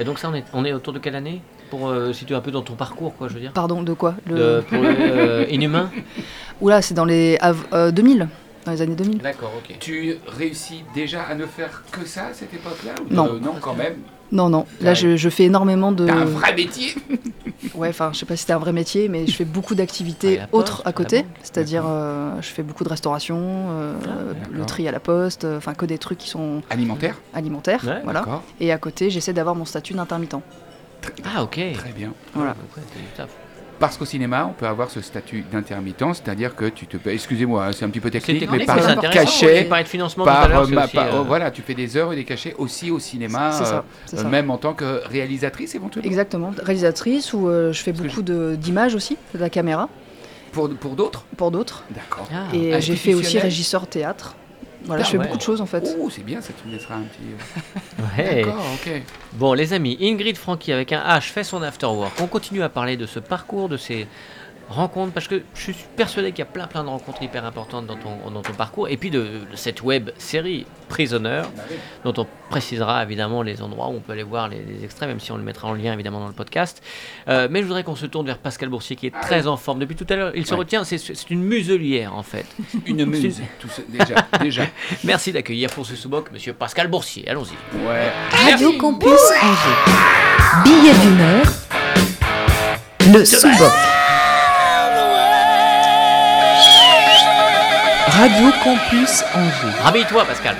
[0.00, 2.40] Et donc ça, on est, on est autour de quelle année Pour euh, situer un
[2.40, 3.52] peu dans ton parcours, quoi, je veux dire?
[3.52, 4.14] Pardon, de quoi?
[4.26, 4.34] Le...
[4.36, 5.90] De- pour le, euh, Inhumain?
[6.60, 8.28] Oula, c'est dans les av- euh, 2000.
[8.68, 9.18] Dans les années 2000.
[9.18, 9.76] D'accord, ok.
[9.80, 13.26] Tu réussis déjà à ne faire que ça à cette époque-là ou Non.
[13.34, 13.94] euh, non, quand même.
[14.30, 16.06] Non, non, là je, je fais énormément de...
[16.06, 16.94] T'as un vrai métier.
[17.74, 20.36] Ouais, enfin, je sais pas si c'était un vrai métier, mais je fais beaucoup d'activités
[20.38, 21.24] la autres à côté.
[21.42, 23.94] C'est-à-dire, euh, je fais beaucoup de restauration, euh,
[24.48, 24.66] le d'accord.
[24.66, 27.16] tri à la poste, euh, enfin, que des trucs qui sont Alimentaire.
[27.34, 27.82] alimentaires.
[27.84, 28.20] Ouais, voilà.
[28.20, 28.42] D'accord.
[28.60, 30.36] Et à côté, j'essaie d'avoir mon statut d'intermittent.
[31.24, 31.60] Ah, ok.
[31.74, 32.12] Très bien.
[32.34, 32.52] Voilà.
[32.76, 33.28] Ouais, c'est du taf.
[33.78, 37.14] Parce qu'au cinéma, on peut avoir ce statut d'intermittent, c'est-à-dire que tu te payes.
[37.14, 38.76] Excusez-moi, hein, c'est un petit peu technique, technique, mais par
[39.10, 39.62] cachet.
[39.62, 41.50] Tu parlais de financement tout à Par, euh, c'est ma- aussi, par- euh, oh, voilà,
[41.52, 44.22] tu fais des heures et des cachets aussi au cinéma, C'est euh, ça, c'est euh,
[44.22, 44.28] ça.
[44.28, 46.08] même en tant que réalisatrice éventuellement.
[46.08, 49.88] Exactement, réalisatrice où euh, je fais Parce beaucoup de- d'images aussi, de la caméra,
[50.52, 51.24] Pour, pour d'autres?
[51.36, 51.84] Pour d'autres.
[51.90, 52.26] D'accord.
[52.34, 52.54] Ah.
[52.56, 54.34] Et j'ai fait aussi régisseur théâtre.
[54.84, 55.24] Voilà, je fais ouais.
[55.24, 55.96] beaucoup de choses en fait.
[56.00, 57.18] Oh, c'est bien, ça tu me laissera un petit.
[58.00, 58.36] euh, Ouais.
[58.42, 59.02] D'accord, ok.
[59.34, 62.12] Bon, les amis, Ingrid Francky avec un H fait son afterwork.
[62.20, 64.06] On continue à parler de ce parcours, de ces
[64.68, 67.86] rencontres, parce que je suis persuadé qu'il y a plein plein de rencontres hyper importantes
[67.86, 71.42] dans ton, dans ton parcours, et puis de, de cette web série Prisoner,
[72.04, 75.20] dont on précisera évidemment les endroits où on peut aller voir les, les extraits, même
[75.20, 76.82] si on le mettra en lien évidemment dans le podcast.
[77.28, 79.78] Euh, mais je voudrais qu'on se tourne vers Pascal Boursier, qui est très en forme
[79.80, 80.32] depuis tout à l'heure.
[80.34, 80.58] Il se Ouais.
[80.60, 82.46] retient, c'est une muselière en fait.
[82.86, 84.62] Une muse, tout ça, déjà, déjà.
[85.04, 87.28] Merci d'accueillir pour ce sous-boc Monsieur Pascal Boursier.
[87.28, 87.52] Allons-y.
[87.86, 88.10] Ouais.
[88.32, 89.10] Radio Campus
[89.42, 90.64] Angers.
[90.64, 91.52] Billet heure.
[93.12, 93.97] Le sous-boc.
[98.18, 99.78] Radio Campus Angers.
[99.80, 100.56] Rhabille-toi Pascal.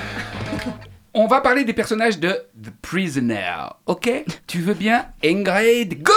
[1.13, 3.51] On va parler des personnages de The Prisoner,
[3.85, 4.23] ok?
[4.47, 6.13] Tu veux bien Ingrid Go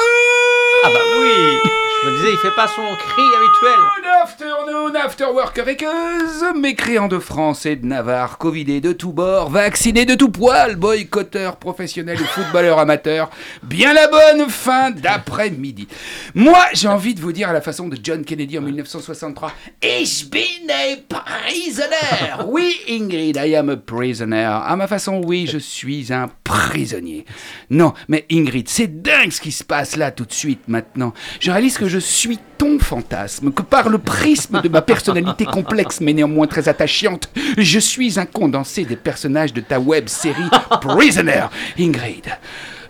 [0.85, 3.79] Ah bah oui Je me disais, il fait pas son cri habituel.
[3.97, 9.51] Good afternoon, afterwork avec eux, mécréants de France et de Navarre, covidés de tous bords,
[9.51, 13.31] vaccinés de tout poil, boycotteurs professionnels ou footballeurs amateurs,
[13.63, 15.87] bien la bonne fin d'après-midi.
[16.35, 20.29] Moi, j'ai envie de vous dire à la façon de John Kennedy en 1963, Ich
[20.29, 22.43] bin a prisoner.
[22.49, 24.45] Oui, Ingrid, I am a prisoner.
[24.65, 27.25] À ma façon, oui, je suis un prisonnier.
[27.71, 31.13] Non, mais Ingrid, c'est dingue ce qui se passe là tout de suite maintenant.
[31.39, 36.01] Je réalise que je suis ton fantasme, que par le prisme de ma personnalité complexe
[36.01, 37.29] mais néanmoins très attachante,
[37.59, 40.49] je suis un condensé des personnages de ta web série
[40.81, 41.49] Prisoner.
[41.79, 42.31] Ingrid,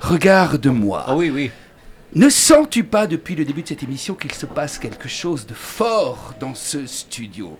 [0.00, 1.04] regarde-moi.
[1.08, 1.50] Ah oui, oui.
[2.14, 5.54] Ne sens-tu pas depuis le début de cette émission qu'il se passe quelque chose de
[5.54, 7.58] fort dans ce studio?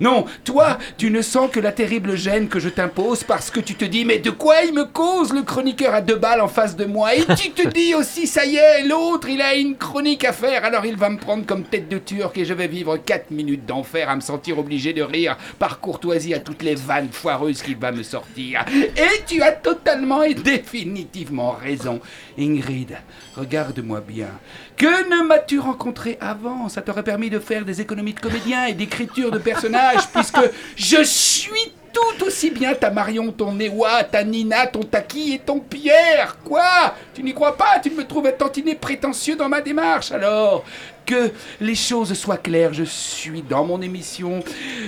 [0.00, 3.74] Non, toi, tu ne sens que la terrible gêne que je t'impose parce que tu
[3.74, 6.76] te dis mais de quoi il me cause le chroniqueur à deux balles en face
[6.76, 7.14] de moi?
[7.14, 10.64] Et tu te dis aussi ça y est, l'autre il a une chronique à faire
[10.64, 13.66] alors il va me prendre comme tête de turc et je vais vivre 4 minutes
[13.66, 17.76] d'enfer à me sentir obligé de rire par courtoisie à toutes les vannes foireuses qu'il
[17.76, 18.64] va me sortir.
[18.72, 22.00] Et tu as totalement et définitivement raison.
[22.38, 22.96] Ingrid,
[23.36, 24.28] regarde-moi bien.
[24.76, 26.68] Que ne m'as-tu rencontré avant?
[26.68, 30.40] Ça t'aurait permis de faire des économies de comédien et d'écriture de personnages, puisque
[30.76, 35.60] je suis tout aussi bien ta Marion, ton Ewa, ta Nina, ton Taki et ton
[35.60, 36.38] Pierre.
[36.42, 36.94] Quoi?
[37.14, 37.78] Tu n'y crois pas?
[37.82, 40.10] Tu me trouves un tantinet prétentieux dans ma démarche.
[40.10, 40.64] Alors
[41.04, 44.40] que les choses soient claires, je suis dans mon émission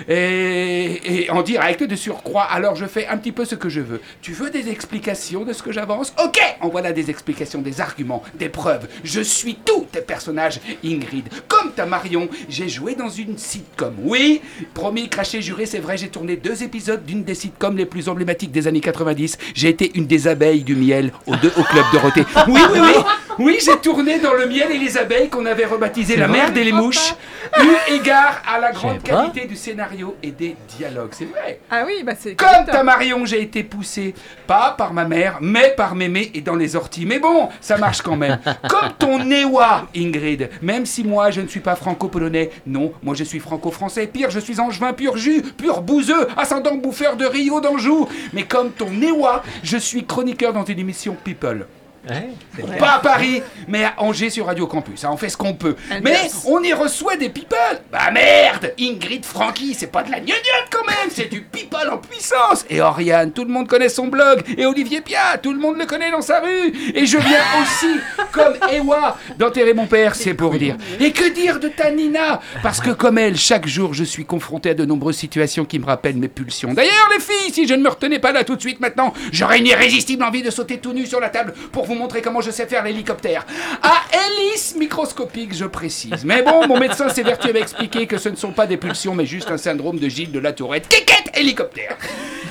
[0.08, 4.00] et, en direct de surcroît, alors je fais un petit peu ce que je veux.
[4.22, 6.12] Tu veux des explications de ce que j'avance?
[6.22, 8.88] Ok, en voilà des explications, des arguments, des preuves.
[9.02, 11.28] Je suis tous tes personnages, Ingrid.
[11.46, 13.94] Comme ta Marion, j'ai joué dans une sitcom.
[14.02, 14.40] Oui,
[14.74, 18.50] promis, craché, juré, c'est vrai, j'ai tourné deux épisodes d'une des sitcoms les plus emblématiques
[18.50, 19.38] des années 90.
[19.54, 22.24] J'ai été une des abeilles du miel au, deux, au Club Dorothée.
[22.48, 23.02] Oui, oui, oui,
[23.38, 26.64] oui, j'ai tourné dans le miel et les abeilles qu'on avait rebaptisé la merde et
[26.64, 27.14] les mouches,
[27.62, 29.08] eu égard à la grande pas.
[29.08, 31.12] qualité du scénario et des dialogues.
[31.12, 31.60] C'est vrai.
[31.70, 34.14] Ah oui, bah c'est Comme ta Marion, j'ai été poussé,
[34.46, 37.06] pas par ma mère, mais par mémé et dans les orties.
[37.06, 38.38] Mais bon, ça marche quand même.
[38.68, 40.50] Comme ton Ewa, Ingrid.
[40.62, 42.50] Même si moi, je ne suis pas franco-polonais.
[42.66, 44.06] Non, moi, je suis franco-français.
[44.06, 48.08] Pire, je suis angevin pur jus, pur bouseux, ascendant bouffeur de Rio d'Anjou.
[48.32, 51.66] Mais comme ton Ewa, je suis chroniqueur dans une émission People.
[52.08, 52.28] Ouais,
[52.62, 52.76] vrai.
[52.78, 55.04] Pas à Paris, mais à Angers sur Radio Campus.
[55.04, 55.74] hein, on fait ce qu'on peut.
[55.90, 57.58] Un Mais on y reçoit des people.
[57.90, 61.98] Bah merde Ingrid Francky, c'est pas de la gnognotte quand même, c'est du people en
[61.98, 62.66] puissance.
[62.68, 64.42] Et Oriane, tout le monde connaît son blog.
[64.58, 66.72] Et Olivier Pia, tout le monde le connaît dans sa rue.
[66.94, 68.00] Et je viens aussi,
[68.32, 70.76] comme Ewa, d'enterrer mon père, c'est pour dire.
[71.00, 72.40] Et que dire de ta Nina?
[72.62, 75.86] Parce que comme elle, chaque jour, je suis confronté à de nombreuses situations qui me
[75.86, 76.74] rappellent mes pulsions.
[76.74, 79.58] D'ailleurs, les filles, si je ne me retenais pas là tout de suite maintenant, j'aurais
[79.58, 82.50] une irrésistible envie de sauter tout nu sur la table pour vous montrer comment je
[82.50, 83.46] sais faire l'hélicoptère.
[83.82, 86.24] À hélice microscopique, je précise.
[86.24, 89.26] Mais bon, mon médecin s'évertue à m'expliquer que ce ne sont pas des pulsions, mais
[89.26, 90.88] juste un syndrome de Gilles de la Tourette.
[90.88, 91.96] Kékette hélicoptère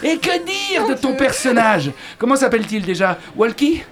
[0.03, 1.91] Et que dire de ton personnage?
[2.17, 3.17] Comment s'appelle-t-il déjà?
[3.35, 3.83] Walkie?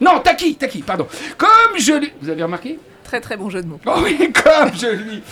[0.00, 1.06] Non, Taki, Taki, pardon.
[1.36, 1.92] Comme je.
[2.20, 2.78] Vous avez remarqué?
[3.08, 3.80] Très très bon jeu de mots.
[3.86, 5.22] Oh oui, comme je lui...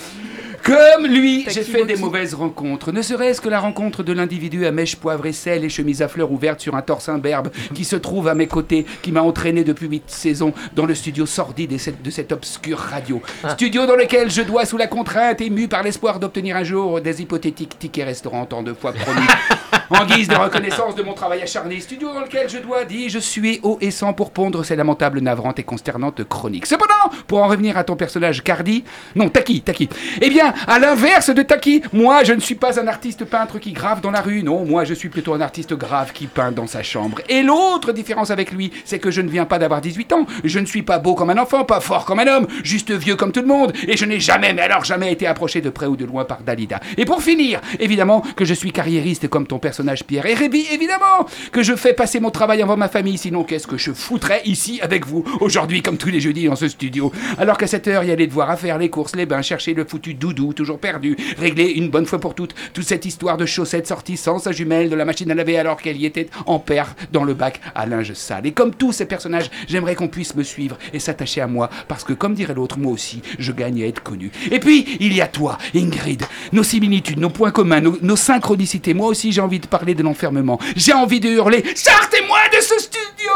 [0.64, 2.90] Comme lui, j'ai fait des mauvaises rencontres.
[2.90, 6.08] Ne serait-ce que la rencontre de l'individu à mèche poivre et sel et chemise à
[6.08, 9.62] fleurs ouverte sur un torse imberbe qui se trouve à mes côtés, qui m'a entraîné
[9.62, 13.22] depuis huit saisons dans le studio sordide cette- de cette obscure radio.
[13.50, 17.22] Studio dans lequel je dois, sous la contrainte, ému par l'espoir d'obtenir un jour des
[17.22, 19.26] hypothétiques tickets restaurants tant de fois promis,
[19.90, 21.80] en guise de reconnaissance de mon travail acharné.
[21.80, 25.20] Studio dans lequel je dois, dis, je suis haut et sans pour pondre ces lamentables,
[25.20, 26.66] navrantes et consternantes chroniques.
[26.66, 26.94] Cependant,
[27.26, 29.88] pour en revenir à ton personnage Cardi, non, Taki, Taki.
[30.20, 33.72] Eh bien, à l'inverse de Taki, moi, je ne suis pas un artiste peintre qui
[33.72, 34.42] grave dans la rue.
[34.42, 37.20] Non, moi, je suis plutôt un artiste grave qui peint dans sa chambre.
[37.28, 40.26] Et l'autre différence avec lui, c'est que je ne viens pas d'avoir 18 ans.
[40.44, 43.16] Je ne suis pas beau comme un enfant, pas fort comme un homme, juste vieux
[43.16, 43.72] comme tout le monde.
[43.86, 46.42] Et je n'ai jamais, mais alors jamais été approché de près ou de loin par
[46.42, 46.80] Dalida.
[46.96, 49.75] Et pour finir, évidemment que je suis carriériste comme ton personnage
[50.06, 50.26] Pierre.
[50.26, 53.18] Et Rébi, évidemment que je fais passer mon travail avant ma famille.
[53.18, 56.68] Sinon, qu'est-ce que je foutrais ici avec vous aujourd'hui, comme tous les jeudis dans ce
[56.68, 57.12] studio?
[57.38, 59.42] Alors qu'à cette heure, il y a les devoirs à faire, les courses, les bains,
[59.42, 63.36] chercher le foutu doudou, toujours perdu, régler une bonne fois pour toutes toute cette histoire
[63.36, 66.28] de chaussettes sorties sans sa jumelle de la machine à laver alors qu'elle y était
[66.46, 68.46] en paire dans le bac à linge sale.
[68.46, 72.04] Et comme tous ces personnages, j'aimerais qu'on puisse me suivre et s'attacher à moi parce
[72.04, 74.30] que, comme dirait l'autre, moi aussi, je gagne à être connu.
[74.50, 78.94] Et puis, il y a toi, Ingrid, nos similitudes, nos points communs, nos, nos synchronicités.
[78.94, 80.58] Moi aussi, j'ai envie de parler de l'enfermement.
[80.76, 83.32] J'ai envie de hurler Sortez-moi de ce studio!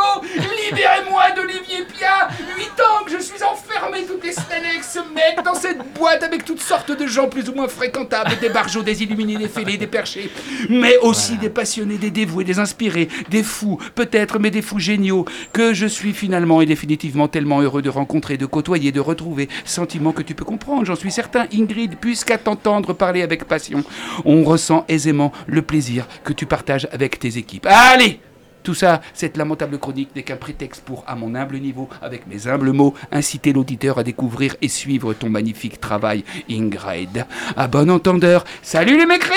[0.67, 2.29] Libérez-moi d'Olivier Pia!
[2.57, 6.23] Huit ans que je suis enfermé toutes les semaines avec ce mec dans cette boîte
[6.23, 9.77] avec toutes sortes de gens plus ou moins fréquentables, des barjots, des illuminés, des fêlés,
[9.77, 10.31] des perchés,
[10.69, 15.25] mais aussi des passionnés, des dévoués, des inspirés, des fous, peut-être, mais des fous géniaux,
[15.53, 19.49] que je suis finalement et définitivement tellement heureux de rencontrer, de côtoyer, de retrouver.
[19.65, 23.85] Sentiment que tu peux comprendre, j'en suis certain, Ingrid, puisqu'à t'entendre parler avec passion,
[24.25, 27.67] on ressent aisément le plaisir que tu partages avec tes équipes.
[27.69, 28.21] Allez
[28.63, 32.47] tout ça, cette lamentable chronique n'est qu'un prétexte pour, à mon humble niveau, avec mes
[32.47, 37.27] humbles mots, inciter l'auditeur à découvrir et suivre ton magnifique travail, Ingrid.
[37.57, 39.37] À bon entendeur, salut les mécréants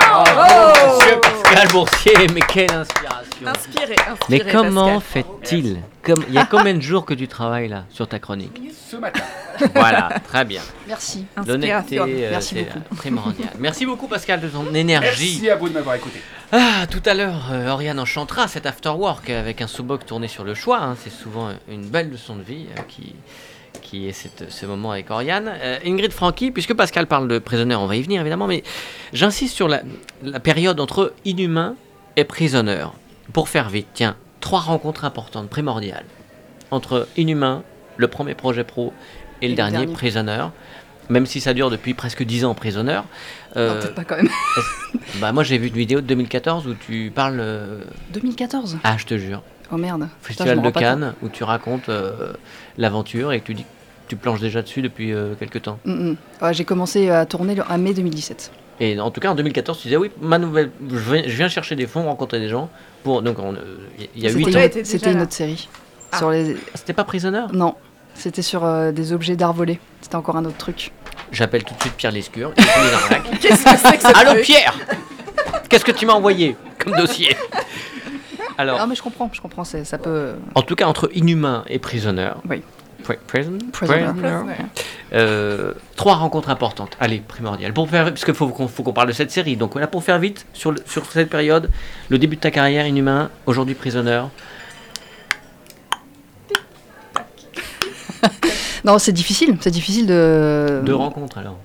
[0.00, 4.44] Bravo, Monsieur Pascal Boursier, mais quelle inspiration Inspiré, inspiré.
[4.44, 5.82] Mais comment fait-il?
[6.04, 8.96] Comme- Il y a combien de jours que tu travailles là sur ta chronique Ce
[8.96, 9.22] matin.
[9.74, 10.60] Voilà, très bien.
[10.88, 11.24] Merci.
[11.46, 12.94] L'honnêteté, euh, Merci c'est beaucoup.
[12.96, 13.48] primordial.
[13.58, 15.36] Merci beaucoup Pascal de ton énergie.
[15.40, 16.20] Merci à vous de m'avoir écouté.
[16.52, 20.54] Ah, tout à l'heure, euh, Oriane enchantera cet afterwork avec un sous-boc tourné sur le
[20.54, 20.78] choix.
[20.80, 20.96] hein.
[21.02, 23.14] C'est souvent une belle leçon de vie euh, qui,
[23.80, 25.50] qui est cette- ce moment avec Oriane.
[25.62, 28.62] Euh, Ingrid Francky, puisque Pascal parle de prisonneur, on va y venir évidemment, mais
[29.12, 29.82] j'insiste sur la,
[30.22, 31.76] la période entre inhumain
[32.16, 32.92] et prisonneur.
[33.32, 36.04] Pour faire vite, tiens, trois rencontres importantes, primordiales.
[36.70, 37.62] Entre inhumain,
[37.96, 38.92] le premier projet pro,
[39.40, 39.92] et le le dernier, dernier.
[39.94, 40.52] prisonneur.
[41.08, 43.04] Même si ça dure depuis presque 10 ans, prisonneur.
[43.56, 44.28] Non, Euh, peut-être pas quand même.
[45.20, 47.38] bah moi j'ai vu une vidéo de 2014 où tu parles...
[47.40, 47.80] euh,
[48.12, 48.78] 2014.
[48.84, 49.42] Ah je te jure.
[49.72, 50.08] Oh merde.
[50.20, 52.32] Festival de Cannes où tu racontes euh,
[52.76, 53.68] l'aventure et que tu dis que
[54.08, 55.78] tu planches déjà dessus depuis euh, quelques temps.
[55.86, 56.16] Mm, mm.
[56.42, 58.50] Ouais, J'ai commencé à tourner à mai 2017.
[58.80, 61.48] Et en tout cas en 2014 tu disais oui ma nouvelle je viens, je viens
[61.48, 62.68] chercher des fonds rencontrer des gens
[63.04, 63.78] pour donc on, euh,
[64.16, 65.68] il y a C'était 8 une, ans c'était une autre série.
[66.12, 66.18] Ah.
[66.18, 66.56] Sur les...
[66.74, 67.74] c'était pas prisonneur Non,
[68.14, 69.78] c'était sur euh, des objets d'art volés.
[70.00, 70.92] C'était encore un autre truc.
[71.32, 72.52] j'appelle tout de suite Pierre Lescure.
[73.40, 74.74] Qu'est-ce que c'est que ce Allô Pierre
[75.68, 77.36] qu'est-ce que tu m'as envoyé comme dossier?
[78.56, 80.34] Alors Ah mais je comprends, je comprends, ça peut...
[80.54, 82.62] en tout cas entre inhumain et prisonneur Oui.
[83.04, 84.12] Pri- prison- Prisoner.
[84.12, 84.54] prisoner.
[85.12, 87.72] Euh, trois rencontres importantes, allez, primordiales.
[87.72, 89.56] Pour faire, parce qu'il faut qu'on parle de cette série.
[89.56, 91.70] Donc là, pour faire vite, sur, le- sur cette période,
[92.08, 94.30] le début de ta carrière, Inhumain, aujourd'hui prisonneur.
[98.84, 100.82] Non, c'est difficile, c'est difficile de...
[100.84, 101.58] Deux rencontres alors.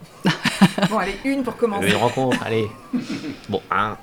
[0.89, 1.89] Bon, allez, une pour commencer.
[1.89, 2.67] Une rencontre, allez.
[3.49, 3.97] Bon, un.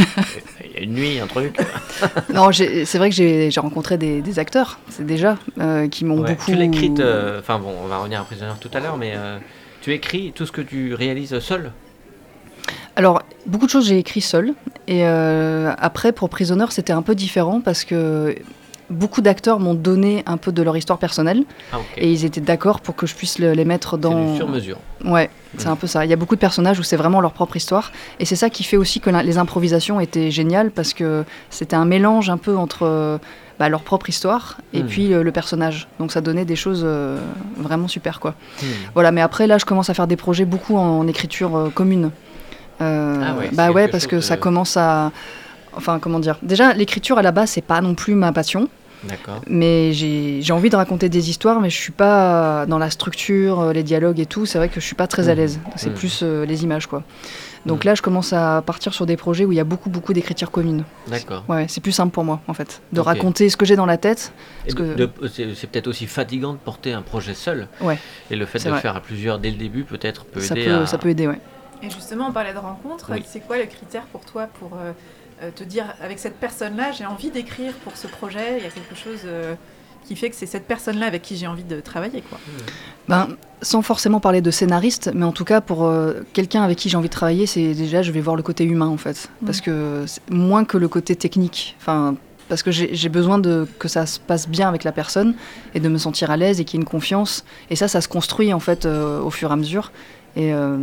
[0.64, 1.56] Il y a une nuit, un truc.
[2.32, 6.30] Non, c'est vrai que j'ai rencontré des, des acteurs, c'est déjà, euh, qui m'ont Ouais.
[6.34, 6.50] beaucoup...
[6.50, 9.12] Tu l'as écrite, euh, enfin bon, on va revenir à prisonneur tout à l'heure, mais
[9.16, 9.38] euh,
[9.80, 11.72] tu écris tout ce que tu réalises seul?
[12.96, 14.54] Alors, beaucoup de choses j'ai écrit seul.
[14.86, 18.34] Et euh, après, pour Prisoner, c'était un peu différent parce que
[18.90, 22.80] beaucoup d'acteurs m'ont donné un peu de leur histoire personnelle Ah et ils étaient d'accord
[22.80, 24.32] pour que je puisse le- les mettre dans.
[24.32, 24.76] du sur mesure.
[25.04, 26.04] Ouais, c'est un peu ça.
[26.04, 27.92] Il y a beaucoup de personnages où c'est vraiment leur propre histoire.
[28.18, 31.84] Et c'est ça qui fait aussi que les improvisations étaient géniales parce que c'était un
[31.86, 33.18] mélange un peu entre
[33.58, 34.86] bah, leur propre histoire et Mm.
[34.86, 35.86] puis euh, le personnage.
[35.98, 37.18] Donc ça donnait des choses euh,
[37.58, 38.34] vraiment super, quoi.
[38.62, 38.66] Hmm.
[38.94, 42.10] Voilà, mais après, là, je commence à faire des projets beaucoup en, écriture euh, commune.
[42.80, 45.12] Ah ouais, bah ouais, parce que de- ça commence à.
[45.76, 46.36] Enfin, comment dire?
[46.42, 48.68] Déjà, l'écriture à la base, c'est pas non plus ma passion.
[49.04, 49.40] D'accord.
[49.48, 53.60] Mais j'ai j'ai envie de raconter des histoires, mais je suis pas dans la structure,
[53.60, 54.46] euh, les dialogues et tout.
[54.46, 55.38] C'est vrai que je suis pas très à Mhm.
[55.38, 55.60] l'aise.
[55.76, 55.94] C'est Mhm.
[55.94, 57.02] plus euh, les images, quoi.
[57.66, 57.88] Donc Mhm.
[57.90, 60.50] là, je commence à partir sur des projets où il y a beaucoup, beaucoup d'écriture
[60.50, 60.84] commune.
[61.08, 61.44] D'accord.
[61.48, 63.98] Ouais, c'est plus simple pour moi, en fait, de raconter ce que j'ai dans la
[63.98, 64.32] tête.
[64.74, 64.96] Que-
[65.28, 67.68] C'est peut-être aussi fatigant de porter un projet seul.
[67.80, 67.98] Ouais.
[68.30, 70.66] Et le fait de le faire à plusieurs dès le début, peut-être, peut Ça aider
[70.66, 70.86] peut, à.
[70.86, 71.38] ça peut aider, ouais.
[71.82, 73.06] Et justement, on parlait de rencontres.
[73.10, 73.22] Oui.
[73.26, 74.92] C'est quoi le critère pour toi pour euh,
[75.54, 78.94] te dire, avec cette personne-là, j'ai envie d'écrire pour ce projet Il y a quelque
[78.94, 79.54] chose euh,
[80.06, 82.38] qui fait que c'est cette personne-là avec qui j'ai envie de travailler, quoi.
[83.08, 83.28] Ben,
[83.62, 86.96] sans forcément parler de scénariste, mais en tout cas pour euh, quelqu'un avec qui j'ai
[86.96, 90.04] envie de travailler, c'est déjà je vais voir le côté humain en fait, parce que
[90.30, 91.76] moins que le côté technique.
[91.80, 92.16] Enfin,
[92.48, 95.34] parce que j'ai j'ai besoin de que ça se passe bien avec la personne
[95.74, 97.44] et de me sentir à l'aise et qu'il y ait une confiance.
[97.70, 99.92] Et ça, ça se construit en fait euh, au fur et à mesure.
[100.36, 100.78] Et euh,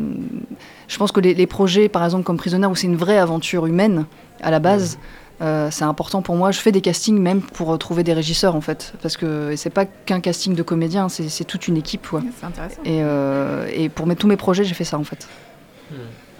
[0.87, 3.65] je pense que les, les projets, par exemple comme Prisonnière, où c'est une vraie aventure
[3.65, 4.05] humaine
[4.41, 4.97] à la base.
[5.41, 6.51] euh, c'est important pour moi.
[6.51, 9.69] Je fais des castings même pour euh, trouver des régisseurs en fait, parce que c'est
[9.69, 12.07] pas qu'un casting de comédiens, c'est c'est toute une équipe.
[12.09, 12.21] Quoi.
[12.39, 12.81] C'est intéressant.
[12.85, 15.27] Et, euh, et pour mes, tous mes projets, j'ai fait ça en fait.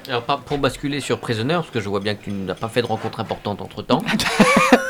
[0.10, 2.70] Alors, pas pour basculer sur Prisoner, parce que je vois bien que tu n'as pas
[2.70, 4.02] fait de rencontre importante entre temps.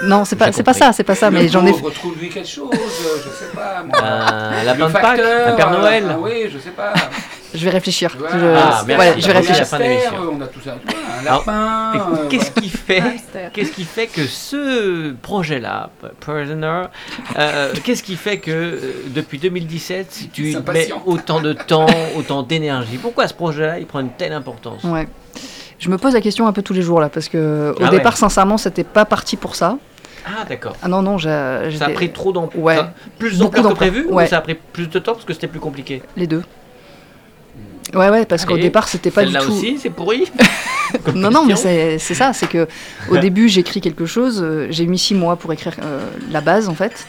[0.04, 1.72] Non, c'est pas, ça, c'est pas ça, mais j'en ai.
[1.72, 3.82] pauvre, trouve-lui quelque chose, euh, je sais pas.
[3.84, 3.98] Moi.
[4.00, 6.18] un lapin Le de Pâques, un Père euh, Noël.
[6.22, 6.94] oui, je sais pas.
[7.54, 8.16] Je vais réfléchir.
[8.20, 8.38] Voilà.
[8.38, 9.08] Je, Ah, merci.
[9.16, 9.60] ouais, je vais réfléchir.
[9.62, 10.10] la fin de l'émission.
[10.12, 10.72] Hamster, On a tout ça.
[10.76, 11.92] Un Alors, lapin.
[11.96, 13.04] Euh, Qu'est-ce qui fait.
[13.54, 16.84] Qu'est-ce qui fait que ce projet-là, Prisoner,
[17.38, 18.80] euh, qu'est-ce qui fait que euh,
[19.10, 21.86] depuis 2017, tu Il mets autant de temps,
[22.18, 22.98] autant d'énergie?
[22.98, 24.84] Pourquoi ce projet-là, il prend une telle importance?
[24.84, 25.08] Ouais.
[25.80, 27.90] Je me pose la question un peu tous les jours là, parce que au Ah
[27.90, 28.20] départ, ouais.
[28.20, 29.78] sincèrement, c'était pas parti pour ça.
[30.26, 30.76] Ah d'accord.
[30.84, 31.30] Ah non, non, j'ai-
[31.78, 32.62] Ça a pris trop d'ampleur.
[32.64, 32.80] Ouais.
[33.18, 34.26] Plus d'ampleur que prévu Ouais.
[34.26, 36.02] ou ça a pris plus de temps parce que c'était plus compliqué?
[36.18, 36.44] Les deux.
[37.94, 39.52] Ouais, ouais, parce qu'au départ, c'était pas du tout.
[39.52, 40.30] aussi, c'est pourri
[41.16, 42.68] Non, non, mais c'est ça, c'est que
[43.10, 46.70] au début, j'écris quelque chose, euh, j'ai mis six mois pour écrire euh, la base
[46.70, 47.06] en fait,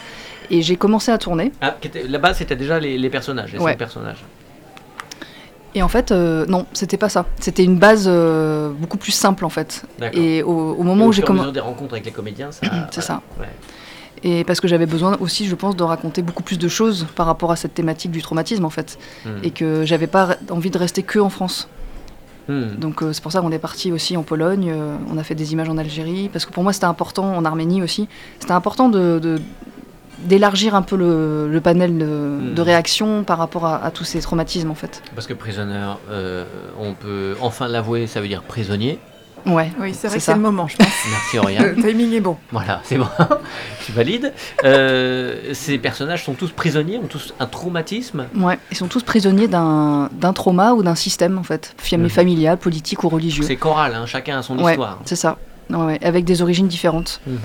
[0.49, 1.51] et j'ai commencé à tourner.
[1.61, 3.71] Ah, était- Là-bas, c'était déjà les, les personnages, les Ouais.
[3.71, 4.23] cinq personnages.
[5.75, 7.25] Et en fait, euh, non, c'était pas ça.
[7.39, 9.83] C'était une base beaucoup plus simple en fait.
[10.13, 11.51] Et au, au Et moment au où j'ai commencé.
[11.51, 12.61] des rencontres avec les comédiens, ça.
[12.91, 13.21] C'est ça.
[13.39, 13.45] Ouais.
[14.23, 17.25] Et parce que j'avais besoin aussi, je pense, de raconter beaucoup plus de choses par
[17.25, 18.97] rapport à cette thématique du traumatisme en fait.
[19.25, 19.29] Hmm.
[19.43, 21.67] Et que j'avais pas envie de rester que en France.
[22.47, 22.75] Hmm.
[22.77, 25.35] Donc euh, c'est pour ça qu'on est parti aussi en Pologne, euh, on a fait
[25.35, 28.07] des images en Algérie, parce que pour moi c'était important, en Arménie aussi,
[28.39, 29.39] c'était important de,
[30.23, 34.19] d'élargir un peu le, le panel de, de réactions par rapport à, à tous ces
[34.19, 35.03] traumatismes en fait.
[35.13, 36.43] Parce que Prisoner, euh,
[36.79, 38.97] on peut enfin l'avouer, ça veut dire prisonnier.
[39.45, 39.71] Ouais.
[39.79, 40.31] Oui, c'est vrai C'est que ça.
[40.31, 40.87] c'est le moment, je pense.
[41.09, 41.63] Merci Aurélien.
[41.63, 42.37] Le timing est bon.
[42.51, 43.07] voilà, c'est bon.
[43.85, 44.33] tu valides.
[44.63, 48.25] Euh, ces personnages sont tous prisonniers, ont tous un traumatisme.
[48.35, 52.09] Ouais, ils sont tous prisonniers d'un, d'un trauma ou d'un système en fait, Mhm.
[52.09, 53.43] familial, politique ou religieux.
[53.43, 54.99] C'est choral, hein, chacun a son Ouais, histoire.
[55.05, 55.37] c'est ça.
[55.69, 57.21] Ouais, ouais, avec des origines différentes.
[57.27, 57.37] Mhm.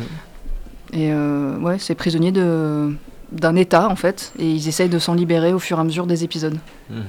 [0.93, 2.95] Et euh, ouais, c'est prisonnier de,
[3.33, 6.07] d'un état en fait, et ils essayent de s'en libérer au fur et à mesure
[6.07, 6.57] des épisodes.
[6.91, 7.03] Mhm.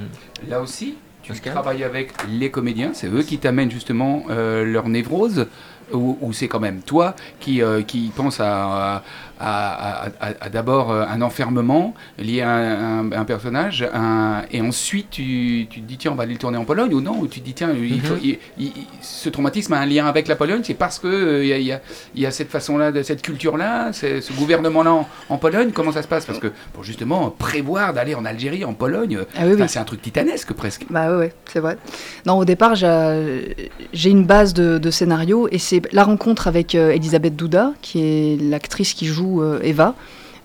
[0.50, 4.88] Là aussi, tu Pascal travailles avec les comédiens, c'est eux qui t'amènent justement euh, leur
[4.90, 5.48] névrose,
[5.92, 9.04] ou, ou c'est quand même toi qui, euh, qui pense à,
[9.40, 14.44] à, à- à- à d'abord euh, un enfermement lié à un, un- un personnage, un-
[14.52, 17.02] et ensuite tu, tu te dis tiens on va aller le tourner en Pologne, ou
[17.02, 18.20] non, ou tu te dis tiens il faut- Mhm.
[18.24, 21.50] il- il- ce traumatisme a un lien avec la Pologne, c'est parce que euh, il
[21.50, 21.82] y, a- il y a,
[22.16, 26.02] il y a cette façon-là, de cette culture-là, ce gouvernement-là en, en Pologne, comment ça
[26.02, 26.26] se passe?
[26.26, 29.64] Parce que pour justement prévoir d'aller en Algérie, en Pologne, Ah oui, oui.
[29.68, 30.86] C'est un truc titanesque presque.
[30.90, 31.78] Bah ouais, ouais, c'est vrai.
[32.26, 36.76] Non, au départ, j'ai j'ai une base de, de scénario et c'est la rencontre avec
[36.76, 39.94] euh, Elisabeth Douda, qui est l'actrice qui joue euh, Eva,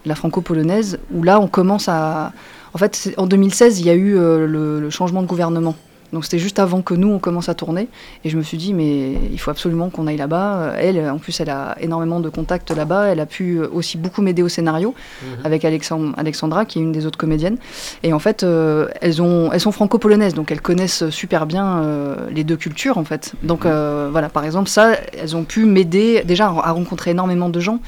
[0.07, 2.33] la franco-polonaise, où là, on commence à...
[2.73, 5.75] En fait, en 2016, il y a eu euh, le, le changement de gouvernement.
[6.13, 7.87] Donc c'était juste avant que nous, on commence à tourner.
[8.25, 10.55] Et je me suis dit, mais il faut absolument qu'on aille là-bas.
[10.57, 13.07] Euh, Elle, en plus, elle a énormément de contacts là-bas.
[13.13, 15.47] Elle a pu aussi beaucoup m'aider au scénario Mhm.
[15.47, 17.59] avec Alexand- Alexandra, qui est une des autres comédiennes.
[18.03, 22.17] Et en fait, euh, elles, ont, elles sont franco-polonaises, donc elles connaissent super bien euh,
[22.33, 23.33] les deux cultures, en fait.
[23.45, 27.61] Donc euh, voilà, par exemple, ça, elles ont pu m'aider déjà à rencontrer énormément de
[27.61, 27.79] gens,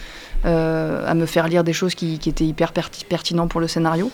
[0.44, 3.68] euh, à me faire lire des choses qui, qui étaient hyper perti- pertinents pour le
[3.68, 4.11] scénario.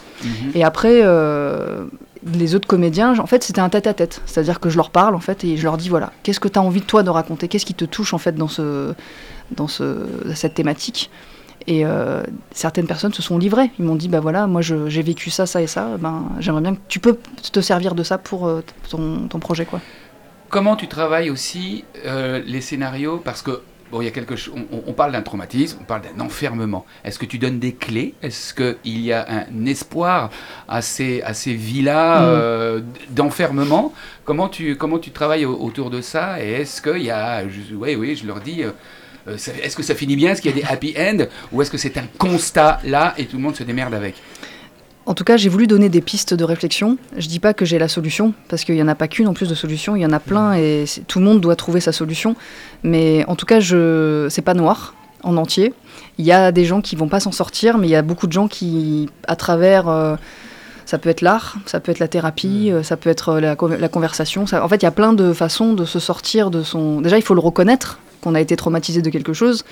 [0.55, 1.85] Et après, euh,
[2.33, 4.21] les autres comédiens, en fait, c'était un tête-à-tête.
[4.27, 6.59] C'est-à-dire que je leur parle, en fait, et je leur dis, voilà, qu'est-ce que tu
[6.59, 7.49] as envie de toi de raconter?
[7.49, 8.93] Qu'est-ce qui te touche, en fait, dans, ce,
[9.53, 11.11] dans ce, cette thématique?
[11.67, 13.71] Et euh, certaines personnes se sont livrées.
[13.79, 15.97] Ils m'ont dit, bah voilà, moi je- j'ai vécu ça, ça et ça.
[15.99, 17.19] Ben, j'aimerais bien que tu peux
[17.53, 18.49] te servir de ça pour
[18.89, 19.81] ton, ton projet, quoi.
[20.49, 23.19] Comment tu travailles aussi euh, les scénarios?
[23.23, 23.61] Parce que
[23.91, 24.55] bon, il y a quelque chose.
[24.73, 26.85] On, on parle d'un traumatisme, on parle d'un enfermement.
[27.05, 28.15] Est-ce que tu donnes des clés?
[28.23, 30.31] Est-ce qu'il y a un espoir
[30.69, 32.25] à ces, à ces villas Mm.
[32.27, 33.93] euh, d'enfermement?
[34.25, 36.43] Comment tu, comment tu travailles au- autour de ça?
[36.43, 37.47] Et est-ce qu'il y a.
[37.49, 38.63] je- Oui, oui, je leur dis.
[38.63, 38.71] euh,
[39.29, 40.33] euh, Est-ce que ça finit bien?
[40.33, 41.25] Est-ce qu'il y a des happy end?
[41.53, 44.15] Ou est-ce que c'est un constat là et tout le monde se démerde avec?
[45.09, 46.99] En tout cas, j'ai voulu donner des pistes de réflexion.
[47.17, 49.33] Je dis pas que j'ai la solution, parce qu'il n'y en a pas qu'une en
[49.33, 51.93] plus de solutions, il y en a plein et tout le monde doit trouver sa
[51.93, 52.37] solution.
[52.83, 54.27] Mais en tout cas, je...
[54.29, 55.73] c'est pas noir en entier.
[56.19, 58.27] Il y a des gens qui vont pas s'en sortir, mais il y a beaucoup
[58.27, 59.89] de gens qui, à travers.
[59.89, 60.17] euh,
[60.85, 63.41] ça peut être l'art, ça peut être la thérapie, euh, ça peut être euh,
[63.79, 64.47] la conversation.
[64.47, 67.01] ça- En fait, il y a plein de façons de se sortir de son.
[67.01, 69.65] Déjà, il faut le reconnaître qu'on a été traumatisé de quelque chose,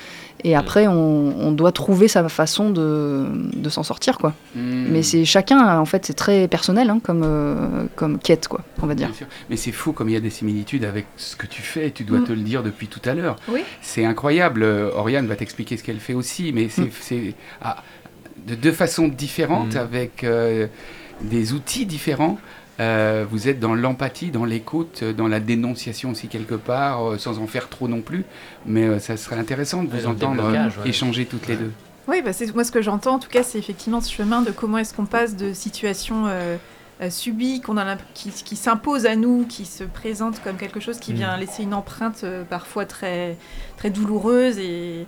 [0.44, 4.34] et après, on, on doit trouver sa façon de, de s'en sortir, quoi.
[4.54, 4.86] Hmm.
[4.90, 8.86] Mais c'est chacun, en fait, c'est très personnel hein, comme, euh, comme quête, quoi, on
[8.86, 9.08] va dire.
[9.08, 9.26] Bien sûr.
[9.50, 11.90] Mais c'est fou comme il y a des similitudes avec ce que tu fais.
[11.90, 12.24] Tu dois Mm.
[12.24, 13.36] te le dire depuis tout à l'heure.
[13.48, 13.60] Oui.
[13.82, 14.62] C'est incroyable.
[14.62, 16.90] Euh, Oriane va t'expliquer ce qu'elle fait aussi, mais c'est Mm.
[17.00, 17.82] c'est, ah,
[18.46, 19.78] de deux façons différentes, Mm.
[19.78, 20.66] avec euh,
[21.22, 22.38] des outils différents.
[22.80, 27.18] Euh, vous êtes dans l'empathie, dans l'écoute, euh, dans la dénonciation aussi quelque part, euh,
[27.18, 28.24] sans en faire trop non plus.
[28.66, 30.88] Mais euh, ça serait intéressant de vous entendre ouais.
[30.88, 31.72] échanger toutes les deux.
[32.08, 34.52] Oui, bah c'est moi ce que j'entends en tout cas, c'est effectivement ce chemin de
[34.52, 36.26] comment est-ce qu'on passe de situations
[37.10, 41.12] subies qu'on a qui, qui s'imposent à nous, qui se présentent comme quelque chose qui
[41.12, 41.16] Mm.
[41.16, 43.36] vient laisser une empreinte euh, parfois très
[43.76, 45.06] très douloureuse et,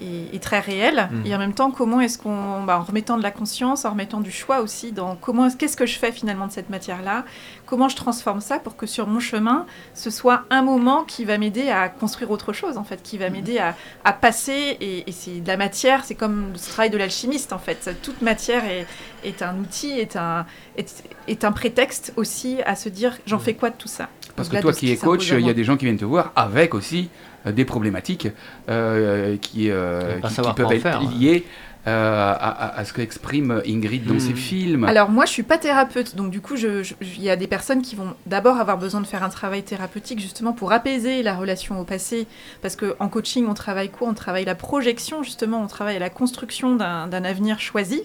[0.00, 1.08] et, et très réelle.
[1.10, 1.26] Mm.
[1.26, 4.20] Et en même temps, comment est-ce qu'on, bah, en remettant de la conscience, en remettant
[4.20, 7.24] du choix aussi dans comment, qu'est-ce que je fais finalement de cette matière-là,
[7.66, 11.38] comment je transforme ça pour que sur mon chemin, ce soit un moment qui va
[11.38, 13.74] m'aider à construire autre chose, en fait, qui va m'aider à,
[14.04, 14.76] à passer.
[14.80, 17.90] Et, et c'est de la matière, c'est comme le travail de l'alchimiste, en fait.
[18.02, 18.86] Toute matière est,
[19.24, 23.54] est un outil, est un, est, est un prétexte aussi à se dire, j'en fais
[23.54, 24.08] quoi de tout ça?
[24.36, 26.32] Parce que toi qui es coach, il y a des gens qui viennent te voir
[26.34, 27.08] avec aussi
[27.52, 28.28] des problématiques
[28.68, 30.82] euh, qui, euh, qui- qui peuvent être
[31.18, 31.44] liées
[31.86, 34.20] euh, à, à- à ce qu'exprime Ingrid dans Hmm.
[34.20, 34.84] ses films.
[34.84, 37.94] Alors moi, je suis pas thérapeute, donc du coup, il y a des personnes qui
[37.94, 41.84] vont d'abord avoir besoin de faire un travail thérapeutique justement pour apaiser la relation au
[41.84, 42.26] passé,
[42.62, 44.08] parce que en coaching, on travaille quoi?
[44.08, 48.02] On travaille la projection justement, on travaille la construction d'un avenir choisi.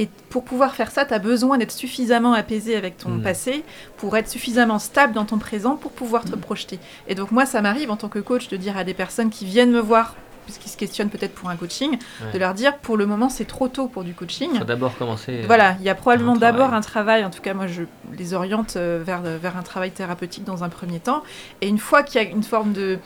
[0.00, 3.22] Et pour pouvoir faire ça, tu as besoin d'être suffisamment apaisé avec ton Mm.
[3.22, 3.64] passé,
[3.96, 6.78] pour être suffisamment stable dans ton présent, pour pouvoir te projeter.
[7.08, 9.44] Et donc moi, ça m'arrive en tant que coach de dire à des personnes qui
[9.44, 10.14] viennent me voir,
[10.48, 11.90] puisqu'ils se questionnent peut-être pour un coaching,
[12.24, 12.32] Ouais.
[12.32, 14.50] de leur dire pour le moment, c'est trop tôt pour du coaching.
[14.56, 15.40] faut d'abord commencer.
[15.42, 17.82] euh, Voilà, il y a probablement d'abord un travail, en tout cas moi je
[18.16, 21.22] les oriente euh, vers, vers un travail thérapeutique dans un premier temps,
[21.60, 22.98] et une fois qu'il y a une forme de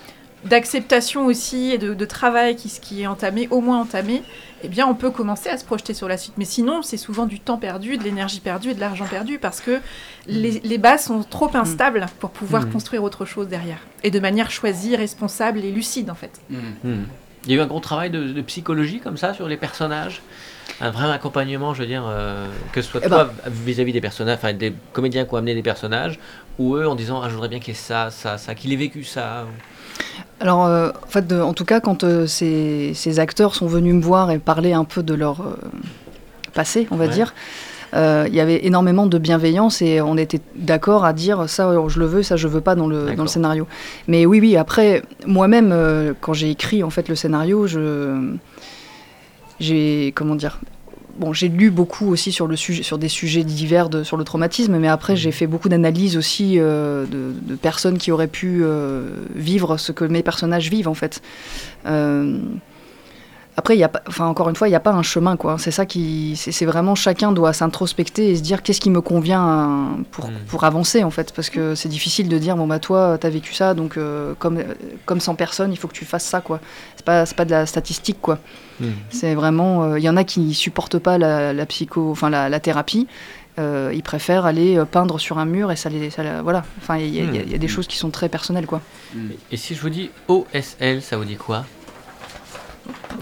[0.45, 4.25] d'acceptation aussi et de, de travail qui, qui est entamé, au moins entamé,
[4.65, 6.35] eh bien on peut commencer à se projeter sur la suite.
[6.37, 9.61] Mais sinon, c'est souvent du temps perdu, de l'énergie perdue et de l'argent perdu parce
[9.61, 9.79] que
[10.27, 12.73] les, les bases sont trop instables pour pouvoir Mm.
[12.73, 13.79] construire autre chose derrière.
[14.03, 16.41] Et de manière choisie, responsable et lucide en fait.
[17.45, 20.23] Il y a eu un gros travail de, de psychologie comme ça sur les personnages
[20.81, 24.39] un vrai accompagnement, je veux dire, euh, que ce soit Eh toi vis-à-vis des personnages,
[24.39, 26.19] enfin des comédiens qui ont amené des personnages,
[26.59, 28.73] ou eux en disant ah je voudrais bien qu'il y ait ça, ça, ça, qu'il
[28.73, 29.47] ait vécu ça.
[30.41, 33.95] Alors, euh, en fait, de- en tout cas, quand euh, ces, ces acteurs sont venus
[33.95, 35.57] me voir et parler un peu de leur
[36.55, 37.11] passé, on va Ouais.
[37.13, 37.35] dire,
[37.95, 41.99] il y avait énormément de bienveillance et on était d'accord à dire ça, euh, je
[41.99, 43.67] le veux, ça, je veux pas dans le, dans le scénario.
[44.09, 48.35] Mais oui, oui, après, moi-même, euh, quand j'ai écrit en fait le scénario, je.
[49.61, 50.13] J'ai.
[50.15, 50.59] Comment dire
[51.19, 54.25] Bon, j'ai lu beaucoup aussi sur, le sujet, sur des sujets divers de- sur le
[54.25, 58.61] traumatisme, mais après j'ai fait beaucoup d'analyses aussi euh, de, de personnes qui auraient pu
[58.63, 61.21] euh, vivre ce que mes personnages vivent en fait.
[61.87, 62.39] Euh,
[63.57, 65.57] après, y a pas, enfin encore une fois, il n'y a pas un chemin quoi.
[65.59, 69.47] C'est ça qui, c'est vraiment chacun doit s'introspecter et se dire qu'est-ce qui me convient
[69.49, 70.33] euh, pour, Mm.
[70.49, 73.53] pour avancer en fait, parce que c'est difficile de dire bon bah toi t'as vécu
[73.53, 74.65] ça donc euh, comme euh,
[75.05, 76.61] comme 100 personnes il faut que tu fasses ça quoi.
[76.97, 78.39] C'est pas pas de la statistique quoi.
[78.81, 78.87] Hmm.
[79.11, 82.49] C'est vraiment, euh, il y en a qui supportent pas la, la psycho, enfin la,
[82.49, 83.07] la thérapie.
[83.59, 86.65] Euh, ils préfèrent aller peindre sur un mur et ça les, ça voilà.
[86.81, 87.69] Enfin, il y, y a- il y a des Mm.
[87.69, 88.81] choses qui sont très personnelles, quoi.
[89.51, 91.67] Et si je vous dis OSL, ça vous dit quoi?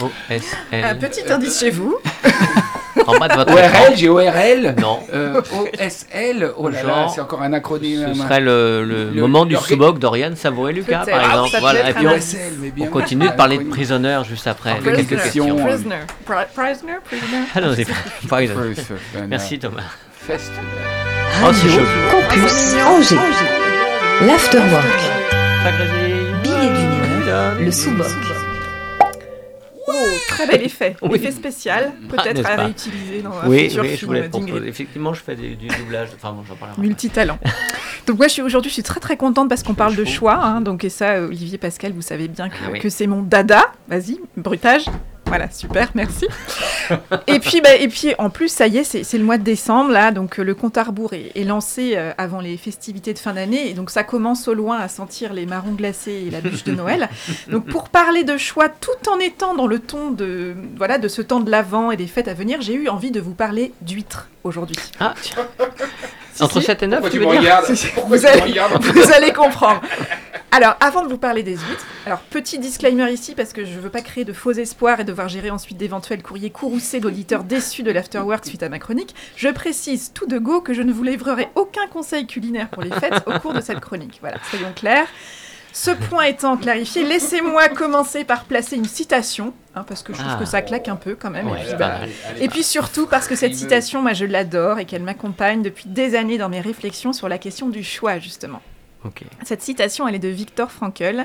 [0.00, 0.84] OSL.
[0.84, 1.96] Un petit indice chez vous.
[3.06, 3.84] En bas de votre ORL, écran.
[3.96, 4.74] j'ai ORL.
[4.78, 4.98] Non.
[5.12, 8.12] Euh, OSL, oh là là, Genre, c'est encore un acronyme.
[8.14, 11.56] Ce serait le, le Le- moment du sous-boc d'Oriane Savouré Lucas, par Ah, exemple.
[11.60, 11.88] voilà.
[11.90, 12.34] Et puis on, indice.
[12.34, 12.86] OSL, mais bien.
[12.86, 14.72] on continue de parler de Un prisonneurs juste après.
[14.72, 15.22] Après quelques Prisoner.
[15.22, 15.56] questions.
[15.56, 15.96] Prisoner.
[16.26, 16.98] Pri- Prisoner.
[17.04, 17.86] Prisoner.
[18.30, 19.82] Ah euh, Merci Thomas.
[20.12, 20.50] Fest.
[21.42, 21.86] Oh, c'est Radio joli.
[22.10, 24.26] Campus Angers.
[24.26, 24.84] L'Afterwork.
[26.42, 27.54] Billet d'humeur.
[27.60, 28.06] Le sous-boc.
[29.92, 30.96] Oh, très bel effet.
[31.02, 31.16] Oui.
[31.18, 34.68] Effet spécial, Ah, peut-être à réutiliser dans un Oui, futur oui, je film voulais proposer.
[34.68, 36.08] Effectivement, je fais du, du doublage.
[36.16, 36.78] Enfin bon, j'en après.
[36.78, 37.38] Multitalent.
[38.06, 40.36] donc moi, suis aujourd'hui, je suis très très contente parce qu'on parle de choix.
[40.36, 43.72] hein, donc et ça, Olivier Pascal, vous savez bien que, Ah que c'est mon dada.
[43.88, 44.84] Vas-y, brutage.
[45.30, 46.26] Voilà, super, merci.
[47.28, 49.92] et, puis, bah, et puis, en plus, ça y est, c'est le mois de décembre,
[49.92, 53.34] là, donc euh, le compte à rebours est, lancé euh, avant les festivités de fin
[53.34, 56.64] d'année, et donc ça commence au loin à sentir les marrons glacés et la bûche
[56.64, 57.08] de Noël.
[57.48, 61.22] Donc pour parler de choix, tout en étant dans le ton de, voilà, de ce
[61.22, 64.28] temps de l'Avent et des fêtes à venir, j'ai eu envie de vous parler d'huîtres
[64.42, 64.78] aujourd'hui.
[64.98, 65.14] Ah,
[66.34, 66.46] tiens.
[66.46, 66.66] Entre si.
[66.66, 67.86] 7 et 9, Pourquoi tu tu veux me dire Si, si.
[67.88, 68.60] Pourquoi Vous tu allez-
[68.92, 69.80] Vous allez comprendre.
[70.52, 73.80] Alors, avant de vous parler des huîtres, alors petit disclaimer ici parce que je ne
[73.80, 77.84] veux pas créer de faux espoirs et devoir gérer ensuite d'éventuels courriers courroucés d'auditeurs déçus
[77.84, 81.04] de l'Afterwork suite à ma chronique, je précise tout de go que je ne vous
[81.04, 84.18] livrerai aucun conseil culinaire pour les fêtes au cours de cette chronique.
[84.20, 85.06] Voilà, soyons clairs.
[85.72, 90.32] Ce point étant clarifié, laissez-moi commencer par placer une citation, hein, parce que je trouve
[90.34, 90.38] Ah.
[90.38, 91.48] que ça claque un peu quand même.
[91.48, 92.00] et puis, bah,
[92.40, 96.16] et puis surtout parce que cette citation, moi je l'adore et qu'elle m'accompagne depuis des
[96.16, 98.60] années dans mes réflexions sur la question du choix justement.
[99.44, 101.24] Cette citation, elle est de Viktor Frankl,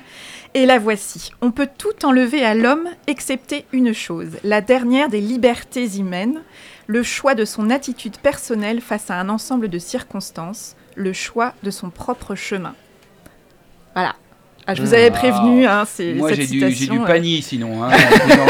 [0.54, 1.32] et la voici.
[1.42, 6.42] On peut tout enlever à l'homme excepté une chose, la dernière des libertés humaines,
[6.88, 11.72] le choix de son attitude personnelle face à un ensemble de circonstances, le choix de
[11.72, 12.76] son propre chemin.
[13.94, 14.16] Voilà.
[14.68, 17.84] Ah, je vous avais prévenu, hein, c'est Moi j'ai du, j'ai du euh, panier sinon,
[17.84, 17.90] hein.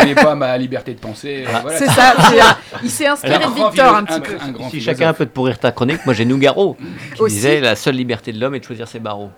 [0.08, 1.44] vous pas ma liberté de penser.
[1.46, 1.78] euh, Ah, voilà.
[1.78, 4.34] C'est ça, c'est un- il s'est inspiré de Victor un petit Un- peu.
[4.42, 4.98] un grand Si philosophe.
[4.98, 6.78] chacun peut te pourrir ta chronique, moi j'ai Nougaro
[7.16, 7.36] qui Aussi.
[7.36, 9.30] disait la seule liberté de l'homme est de choisir ses barreaux.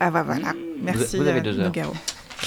[0.00, 0.52] Ah bah voilà,
[0.82, 1.16] merci.
[1.16, 1.66] vous avez euh, deux heures.
[1.66, 1.92] Nougaro.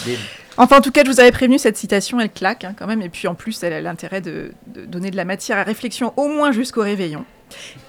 [0.06, 0.18] Des-
[0.58, 3.02] Enfin, en tout cas, je vous avais prévenu, cette citation, elle claque hein, quand même.
[3.02, 6.12] Et puis, en plus, elle a l'intérêt de, de donner de la matière à réflexion
[6.18, 7.24] au moins jusqu'au réveillon.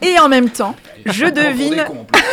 [0.03, 0.75] Et en même temps,
[1.07, 1.85] je devine,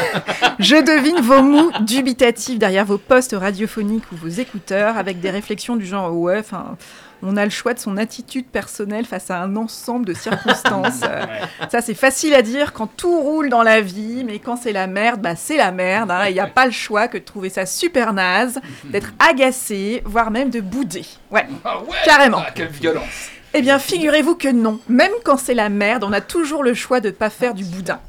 [0.60, 5.76] je devine vos mots dubitatifs derrière vos postes radiophoniques ou vos écouteurs avec des réflexions
[5.76, 6.78] du genre ouais, enfin,
[7.24, 11.02] on a le choix de son attitude personnelle face à un ensemble de circonstances.
[11.08, 11.26] Euh,
[11.72, 14.88] ça, c'est facile à dire quand tout roule dans la vie, mais quand c'est la
[14.88, 16.12] merde, bah c'est la merde.
[16.12, 16.26] hein.
[16.28, 20.32] Il n'y a pas le choix que de trouver ça super naze, d'être agacé, voire
[20.32, 21.06] même de bouder.
[21.32, 21.46] Ouais.
[21.64, 22.42] Ah ouais Carrément.
[22.46, 24.80] Ah, quelle violence Eh bien, figurez-vous que non.
[24.88, 28.00] Même quand c'est la merde, on a toujours le choix de pas faire du boudin.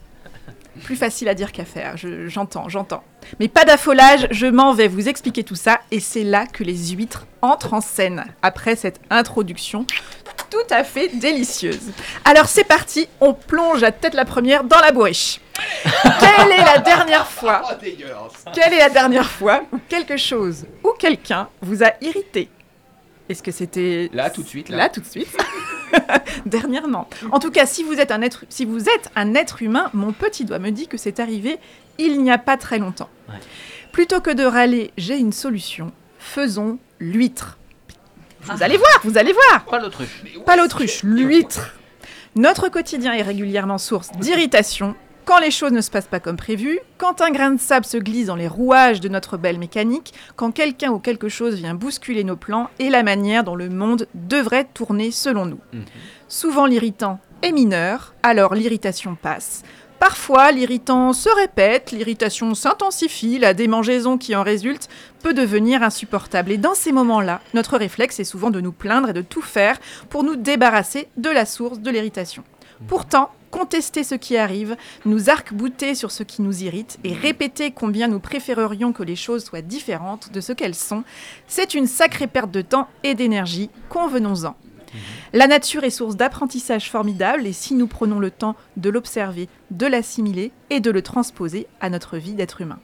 [0.84, 3.03] Plus facile à dire qu'à faire, je- j'entends, j'entends.
[3.41, 6.91] Mais pas d'affolage, je m'en vais vous expliquer tout ça, et c'est là que les
[6.91, 9.86] huîtres entrent en scène, après cette introduction
[10.51, 11.91] tout à fait délicieuse.
[12.24, 15.41] Alors c'est parti, on plonge à tête la première dans la bourriche.
[16.20, 17.62] Quelle est la dernière fois
[18.47, 22.49] Oh quelle est la dernière fois où quelque chose ou quelqu'un vous a irrité?
[23.29, 24.76] Est-ce que c'était Là, tout de suite, là.
[24.76, 25.37] Là tout de suite.
[26.47, 27.09] Dernièrement.
[27.31, 30.12] En tout cas, si vous êtes un être, si vous êtes un être humain, mon
[30.12, 31.59] petit doigt me dit que c'est arrivé
[31.99, 33.09] il n'y a pas très longtemps.
[33.29, 33.35] Ouais.
[33.93, 35.93] Plutôt que de râler, j'ai une solution.
[36.18, 37.59] Faisons l'huître.
[38.43, 39.64] Vous allez voir, vous allez voir.
[39.64, 40.22] Pas l'autruche.
[40.47, 41.74] Pas l'autruche, l'huître.
[42.37, 44.95] Notre quotidien est régulièrement source d'irritation
[45.29, 47.99] quand les choses ne se passent pas comme prévu, quand un grain de sable se
[47.99, 52.24] glisse dans les rouages de notre belle mécanique, quand quelqu'un ou quelque chose vient bousculer
[52.24, 55.61] nos plans et la manière dont le monde devrait tourner selon nous.
[55.74, 55.85] Mhm.
[56.29, 59.64] Souvent l'irritant est mineur, alors l'irritation passe.
[59.99, 64.89] Parfois, l'irritant se répète, l'irritation s'intensifie, la démangeaison qui en résulte
[65.22, 66.53] peut devenir insupportable.
[66.53, 69.79] Et dans ces moments-là, notre réflexe est souvent de nous plaindre et de tout faire
[70.09, 72.45] pour nous débarrasser de la source de l'irritation.
[72.87, 78.09] Pourtant, contester ce qui arrive, nous arc-bouter sur ce qui nous irrite et répéter combien
[78.09, 81.05] nous préférerions que les choses soient différentes de ce qu'elles sont,
[81.47, 84.55] c'est une sacrée perte de temps et d'énergie, convenons-en.
[85.33, 89.87] La nature est source d'apprentissage formidable et si nous prenons le temps de l'observer, de
[89.87, 92.79] l'assimiler et de le transposer à notre vie d'être humain.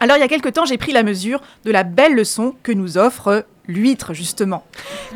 [0.00, 2.72] Alors il y a quelque temps, j'ai pris la mesure de la belle leçon que
[2.72, 4.64] nous offre l'huître, justement.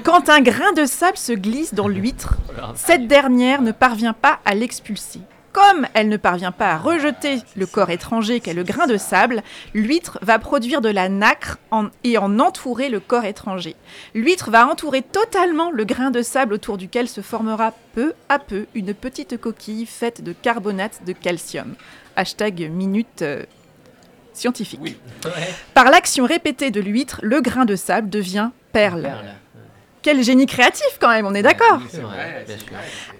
[0.03, 2.35] Quand un grain de sable se glisse dans l'huître,
[2.75, 5.21] cette dernière ne parvient pas à l'expulser.
[5.55, 9.45] Comme elle ne parvient pas à rejeter le corps étranger qu'est le grain de sable,
[9.73, 11.59] l'huître va produire de la nacre
[12.03, 13.77] et en entourer le corps étranger.
[14.15, 18.67] L'huître va entourer totalement le grain de sable autour duquel se formera peu à peu
[18.75, 21.77] une petite coquille faite de carbonate de calcium.
[22.17, 23.45] Hashtag minute euh,
[24.37, 24.81] scientifique.
[24.83, 24.97] Oui.
[25.75, 29.11] Par l'action répétée de l'huître, le grain de sable devient perle.
[30.05, 31.81] Quel génie créatif quand même, on est d'accord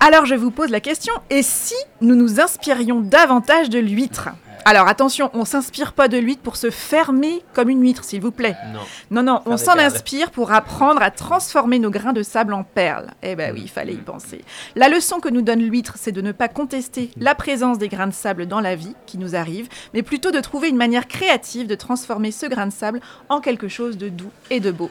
[0.01, 4.29] alors je vous pose la question, et si nous nous inspirions davantage de l'huître?
[4.67, 8.31] Alors attention, on s'inspire pas de l'huître pour se fermer comme une huître, s'il vous
[8.31, 8.55] plaît.
[8.73, 8.81] Non.
[9.11, 13.11] Non, non, on s'en inspire pour apprendre à transformer nos grains de sable en perles.
[13.23, 14.43] Eh ben oui, il fallait y penser.
[14.77, 18.09] La leçon que nous donne l'huître, c'est de ne pas contester la présence des grains
[18.09, 21.67] de sable dans la vie qui nous arrive, mais plutôt de trouver une manière créative
[21.67, 24.91] de transformer ce grain de sable en quelque chose de doux et de beau.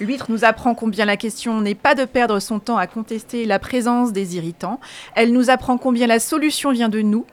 [0.00, 3.58] L'huître nous apprend combien la question n'est pas de perdre son temps à contester la
[3.58, 4.78] présence des irritants,
[5.14, 7.26] elle nous apprend combien la solution vient de nous,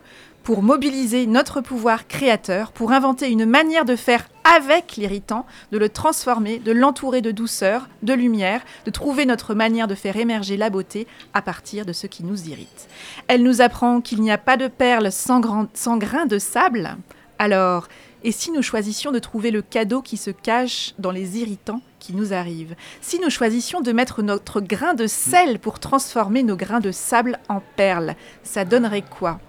[0.44, 5.90] pour mobiliser notre pouvoir créateur, pour inventer une manière de faire avec l'irritant, de le
[5.90, 10.70] transformer, de l'entourer de douceur, de lumière, de trouver notre manière de faire émerger la
[10.70, 12.88] beauté à partir de ce qui nous irrite.
[13.28, 16.96] Elle nous apprend qu'il n'y a pas de perles sans, grand- sans grain de sable.
[17.40, 17.88] Alors,
[18.26, 22.12] et si nous choisissions de trouver le cadeau qui se cache dans les irritants qui
[22.14, 26.80] nous arrivent Si nous choisissions de mettre notre grain de sel pour transformer nos grains
[26.80, 29.40] de sable en perles, ça donnerait quoi?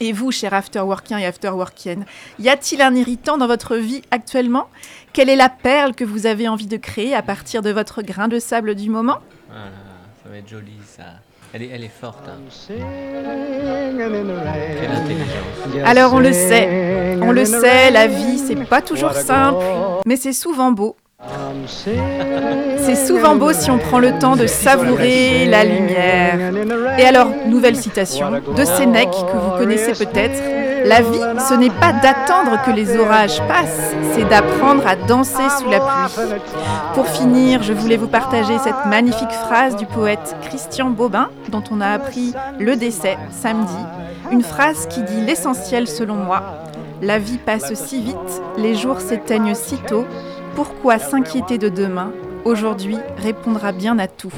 [0.00, 2.04] Et vous, cher afterworkien et afterworkienne,
[2.38, 4.68] y a-t-il un irritant dans votre vie actuellement?
[5.14, 8.28] Quelle est la perle que vous avez envie de créer à partir de votre grain
[8.28, 9.20] de sable du moment?
[9.48, 9.70] Voilà,
[10.22, 11.04] ça va être joli ça.
[11.54, 12.24] Elle est, elle est forte.
[12.28, 12.38] hein.
[13.98, 15.84] Quelle intelligence.
[15.84, 19.62] Alors on le sait, on le sait, la vie c'est pas toujours simple,
[20.06, 20.96] mais c'est souvent beau.
[22.78, 26.38] C'est souvent beau si on prend le temps de savourer la lumière.
[26.98, 30.42] Et alors, nouvelle citation de Sénèque que vous connaissez peut-être.
[30.84, 35.68] La vie, ce n'est pas d'attendre que les orages passent, c'est d'apprendre à danser sous
[35.70, 36.34] la pluie.
[36.94, 41.80] Pour finir, je voulais vous partager cette magnifique phrase du poète Christian Bobin, dont on
[41.80, 43.76] a appris le décès samedi.
[44.30, 46.42] Une phrase qui dit l'essentiel selon moi.
[47.00, 50.04] La vie passe si vite, les jours s'éteignent si tôt.
[50.54, 52.12] Pourquoi s'inquiéter de demain?
[52.44, 54.32] Aujourd'hui répondra bien à tout.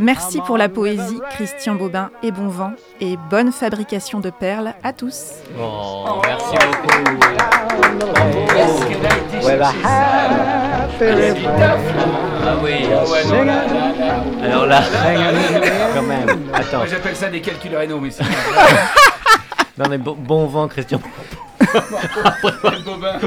[0.00, 4.92] Merci pour la poésie, Christian Bobin, et bon vent, et bonne fabrication de perles à
[4.92, 5.34] tous.
[5.58, 7.24] Oh, merci beaucoup.
[12.46, 12.86] Ah oui.
[14.42, 14.82] Alors là,
[15.94, 16.50] quand même.
[16.52, 16.86] Attends.
[16.86, 18.24] J'appelle ça des calculs rénaux, mais c'est
[19.78, 21.00] Non mais bon, bon vent, Christian.
[22.84, 23.18] Bobin.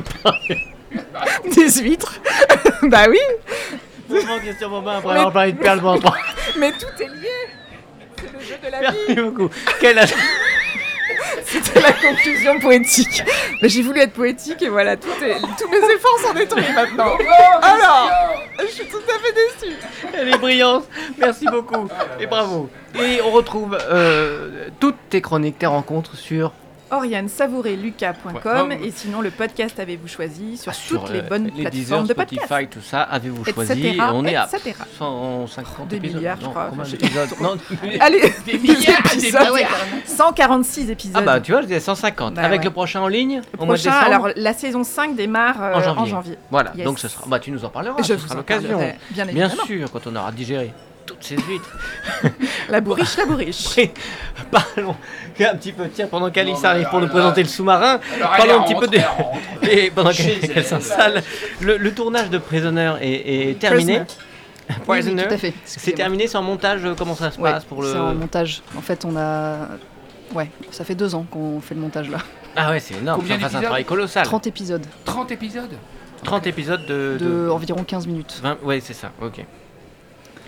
[1.56, 2.20] Des huîtres
[2.84, 3.20] Bah oui,
[4.10, 6.18] Bon vent, Christian Bobin, après avoir parlé de perles pendant trois.
[6.58, 7.30] Mais tout est lié
[8.18, 9.50] C'est le jeu de la Merci beaucoup.
[9.80, 10.14] Quel âge
[11.46, 13.24] C'était la conclusion poétique.
[13.62, 17.18] Mais j'ai voulu être poétique et voilà, tout est, tous mes efforts sont détruits maintenant.
[17.62, 18.12] Alors,
[18.60, 19.76] je suis tout à fait déçue.
[20.14, 20.86] Elle est brillante.
[21.18, 21.88] Merci beaucoup.
[22.20, 22.70] Et bravo.
[22.96, 26.52] Et on retrouve euh, toutes tes chroniques, tes rencontres sur
[26.92, 28.80] oriane-savouré-lucas.com Ouais.
[28.84, 32.04] et sinon le podcast avez-vous choisi sur, sur, toutes les euh, bonnes les plateformes Deezer,
[32.04, 32.70] de Spotify, podcast.
[32.72, 34.76] tout ça, avez-vous choisi Et on est à etc..
[34.98, 36.18] 150 Des épisodes.
[36.18, 36.72] milliards, je crois.
[37.42, 37.58] Non,
[38.00, 39.54] Allez, Des milliards, des épisodes.
[39.54, 39.70] milliards.
[40.06, 41.16] 146 épisodes.
[41.18, 42.34] Ah bah tu vois, je disais 150.
[42.36, 42.66] Bah Avec ouais.
[42.66, 45.74] le prochain en ligne Le au mois de prochain, alors la saison 5 démarre euh,
[45.76, 46.38] En en janvier.
[46.52, 46.86] Voilà, Yes.
[46.86, 47.26] donc ce sera.
[47.28, 47.96] Bah tu nous en parleras.
[48.00, 48.80] Je ce vous sera l'occasion.
[49.12, 50.74] bien Bien sûr, quand on aura digéré
[51.20, 51.78] toutes ces huîtres.
[52.70, 53.76] La bourriche, la bourriche.
[54.52, 54.96] Parlons
[55.40, 58.60] un petit peu, tiens, pendant qu'Alice arrive alors pour nous là- présenter le sous-marin, parlons
[58.62, 59.02] un petit rentre, peu de.
[59.70, 60.64] Et pendant qu'elle qu'elle elle.
[60.66, 61.24] s'installe,
[61.62, 64.00] le, le tournage de Prisoner est, est terminé.
[64.00, 64.06] Oui,
[64.70, 65.54] oui, Prisoner, tout à fait.
[65.66, 67.92] c'est terminé, c'est en montage, euh, comment ça se Ouais, passe pour le.
[67.92, 68.62] C'est en montage.
[68.78, 69.68] En fait, on a.
[70.34, 72.18] Ouais, ça fait deux ans qu'on fait le montage là.
[72.56, 74.24] Ah ouais, c'est énorme, Combien ça fait un travail colossal.
[74.26, 75.70] 30, 30 épisodes 30 épisodes
[76.48, 77.18] épisodes de.
[77.20, 78.40] de environ 15 minutes.
[78.42, 79.46] 20 Ouais, c'est ça, ok.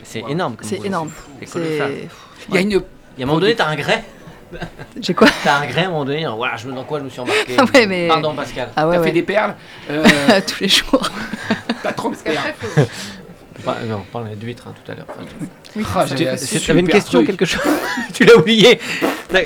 [0.03, 0.29] C'est Wow.
[0.29, 1.11] énorme comme C'est énorme.
[1.39, 1.91] C'est colossal.
[2.49, 2.71] Il y a une.
[2.71, 2.79] Et à
[3.23, 4.03] un moment donné, t'as un grès.
[5.01, 6.25] J'ai quoi T'as un grès à un moment donné.
[6.35, 7.55] Voilà, je me dans quoi je me suis embarqué.
[7.57, 8.69] Ah ouais, mais- Pardon, Pascal.
[8.75, 9.55] Ah ouais, T'as fait des perles
[9.91, 10.03] euh,
[10.47, 11.07] Tous les jours.
[11.83, 12.37] T'as 30 perles.
[13.65, 15.05] Pas- non, on parlait d'huîtres hein, tout à l'heure.
[15.09, 15.23] Enfin,
[15.95, 16.25] Ah, tu-
[16.65, 17.27] T'avais une question, truc.
[17.27, 17.61] quelque chose
[18.13, 18.79] Tu l'as oublié.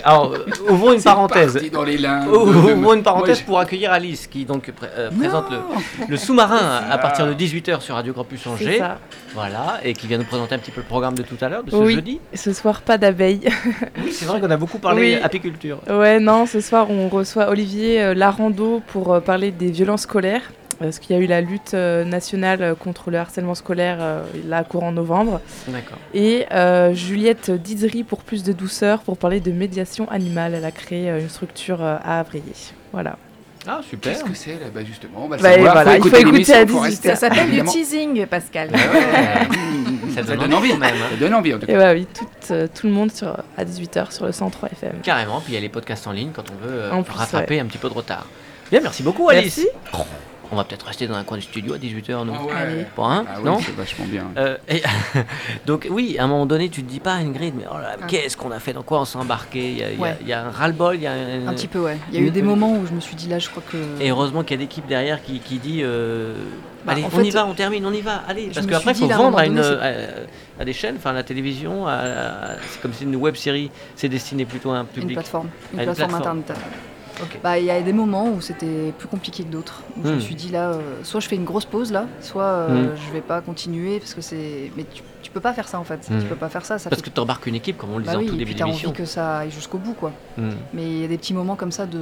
[0.06, 1.60] Alors, euh, ouvrons une parenthèse.
[1.72, 2.30] Dans les limbes.
[2.32, 5.58] Ouvrons une parenthèse Moi, pour accueillir Alice qui donc euh, présente le,
[6.08, 8.78] le sous-marin à, partir de 18h sur Radio Campus Angers.
[8.80, 9.00] ça.
[9.34, 11.64] Voilà, et qui vient nous présenter un petit peu le programme de tout à l'heure,
[11.64, 11.96] de ce Oui.
[11.96, 12.20] jeudi.
[12.34, 13.42] Ce soir, pas d'abeilles.
[14.04, 15.22] Oui, c'est vrai qu'on a beaucoup parlé Oui.
[15.24, 15.80] apiculture.
[15.90, 20.44] ouais, non, ce soir, on reçoit Olivier euh, Larando pour euh, parler des violences scolaires.
[20.88, 24.24] Parce qu'il y a eu la lutte euh, nationale euh, contre le harcèlement scolaire euh,
[24.48, 25.42] là, courant novembre.
[25.68, 25.98] D'accord.
[26.14, 30.54] Et euh, Juliette Didri pour plus de douceur pour parler de médiation animale.
[30.56, 32.44] Elle a créé une structure à Avrier.
[32.92, 33.18] Voilà.
[33.66, 34.12] Ah, super.
[34.12, 34.66] Qu'est-ce que c'est là?
[34.76, 36.80] Bah justement, on va le Bah, voilà, il faut écouter à faut 18.
[36.82, 38.70] rester- Ça s'appelle du teasing, Pascal.
[38.72, 38.78] Ouais,
[40.14, 40.72] Ça Ça donne donne envie.
[40.72, 40.94] quand même.
[40.96, 41.08] hein.
[41.12, 41.78] Ça donne envie en tout Et cas.
[41.80, 44.96] bah oui, tout, euh, tout le monde sur, à 18h sur le 103 FM.
[45.02, 47.62] Carrément, puis il y a les podcasts en ligne quand on veut euh, plus, rattraper
[47.62, 48.28] un petit peu de retard.
[48.70, 49.62] Bien, merci beaucoup Alice.
[49.92, 50.04] Merci.
[50.52, 52.34] On va peut-être rester dans un coin du studio à 18h, nous.
[52.38, 52.52] Ah ouais.
[52.56, 52.86] Allez.
[52.96, 54.26] Bon, hein Ah oui, Non c'est vachement bien.
[54.38, 54.84] Euh, et-
[55.66, 58.06] donc oui, à un moment donné, tu te dis pas Ingrid, mais oh là, Ah.
[58.08, 59.72] qu'est-ce qu'on a fait, dans quoi on s'est embarqué?
[59.72, 60.18] Il y a, il y a- Ouais.
[60.22, 61.98] il y a un ras-le-bol, il y a un, Un petit peu, ouais.
[62.12, 63.64] Il y a eu des Euh, moments où je me suis dit là, je crois
[63.72, 63.78] que.
[64.02, 66.36] Et heureusement qu'il y a l'équipe derrière qui, qui dit euh,
[66.86, 68.52] Bah, allez, on y va, on termine, on y va, allez.
[68.54, 71.12] Parce qu'après, il faut là, un vendre à, une, donné, à, à des chaînes, enfin
[71.12, 71.86] à la télévision,
[72.70, 75.14] c'est comme si c'est une web série, c'est destiné plutôt à un Une public.
[75.18, 75.48] plateforme.
[75.74, 76.38] Une Ah, une plateforme plateforme.
[76.40, 76.64] internet.
[77.22, 77.40] Ok.
[77.44, 79.84] Bah, il y a des moments où c'était plus compliqué que d'autres.
[79.98, 80.16] Où Je Hmm.
[80.16, 82.96] me suis dit là, euh, soit je fais une grosse pause là, soit euh, Hmm.
[83.08, 84.72] je vais pas continuer parce que c'est.
[84.76, 86.10] Mais tu, tu peux pas faire ça en fait.
[86.10, 86.20] Mm.
[86.22, 86.78] Tu peux pas faire ça.
[86.80, 88.28] ça Parce fait- que tu embarques une équipe, comme on le disait bah en oui,
[88.30, 88.92] tout et début puis t'as envie d'émission.
[88.92, 90.12] que ça aille jusqu'au bout quoi.
[90.38, 90.50] Hmm.
[90.74, 92.00] Mais il y a des petits moments comme ça de,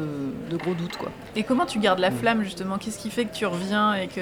[0.50, 1.10] de gros doutes quoi.
[1.36, 2.78] Et comment tu gardes la flamme justement?
[2.78, 4.22] Qu'est-ce qui fait que tu reviens et que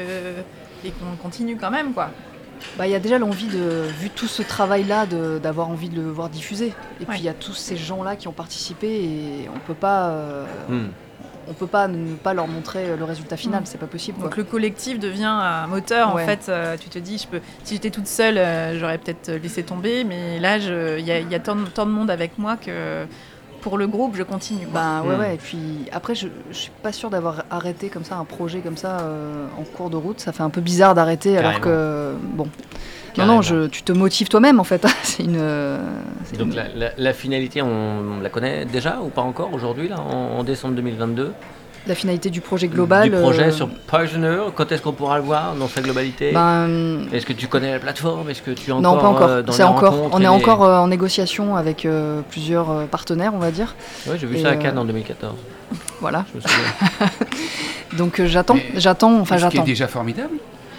[0.86, 2.10] et qu'on continue quand même quoi?
[2.78, 5.96] Bah il y a déjà l'envie de, vu tout ce travail là, d'avoir envie de
[6.02, 6.68] le voir diffusé.
[6.68, 7.06] Et Ouais.
[7.10, 10.10] puis il y a tous ces gens là qui ont participé et on peut pas,
[10.10, 10.88] euh, Hmm.
[11.50, 13.62] on peut pas ne pas leur montrer le résultat final.
[13.62, 13.66] Mm.
[13.66, 14.20] C'est pas possible.
[14.20, 14.38] Donc Quoi.
[14.38, 16.24] le collectif devient un moteur Ouais.
[16.24, 16.48] en fait.
[16.50, 20.04] euh, tu te dis, je peux, si j'étais toute seule, euh, j'aurais peut-être laissé tomber,
[20.04, 22.56] mais là, il y a, il y a tant, de- tant de monde avec moi
[22.58, 23.06] que
[23.60, 24.68] pour le groupe, je continue.
[24.74, 25.20] Bah ouais Mm.
[25.20, 25.36] ouais.
[25.36, 25.60] Et puis
[25.92, 29.46] après je, je suis pas sûre d'avoir arrêté comme ça un projet comme ça euh,
[29.60, 30.20] en cours de route.
[30.20, 32.46] Ça fait un peu bizarre d'arrêter alors que bon.
[32.46, 32.50] Non
[33.16, 33.36] Carrément.
[33.38, 34.86] non, je, tu te motives toi-même en fait.
[35.04, 35.36] c'est une.
[35.40, 35.80] euh,
[36.26, 39.88] c'est Donc une- la, la- la finalité, on, la connaît déjà ou pas encore aujourd'hui,
[39.90, 41.34] là, en, en décembre 2022
[41.88, 43.10] la finalité du projet global.
[43.10, 47.06] Du projet euh, sur Poisoner, quand est-ce qu'on pourra le voir dans sa globalité ben,
[47.12, 49.28] Est-ce que tu connais la plateforme Est-ce que tu es encore Non, pas encore.
[49.30, 49.94] euh, dans C'est les encore.
[49.94, 53.52] rencontres On est les- encore euh, en négociation avec euh, plusieurs euh, partenaires, on va
[53.52, 53.76] dire.
[54.08, 55.36] Ouais, j'ai vu et, ça à Cannes en 2014.
[56.02, 56.26] Voilà.
[56.32, 57.10] Je me souviens.
[57.98, 59.64] Donc euh, j'attends, Mais- j'attends, enfin ce qui est j'attends.
[59.66, 60.36] déjà formidable,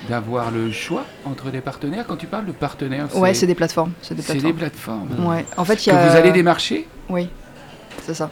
[0.09, 2.05] d'avoir le choix entre des partenaires.
[2.07, 3.93] Quand tu parles de partenaires, Ouais, c'est des plateformes.
[4.03, 4.53] C'est des c'est plateformes.
[4.53, 5.09] des plateformes.
[5.29, 5.45] Ouais.
[5.57, 6.09] En fait, il y Que a.
[6.09, 7.29] vous allez démarcher, Oui.
[8.07, 8.31] C'est ça.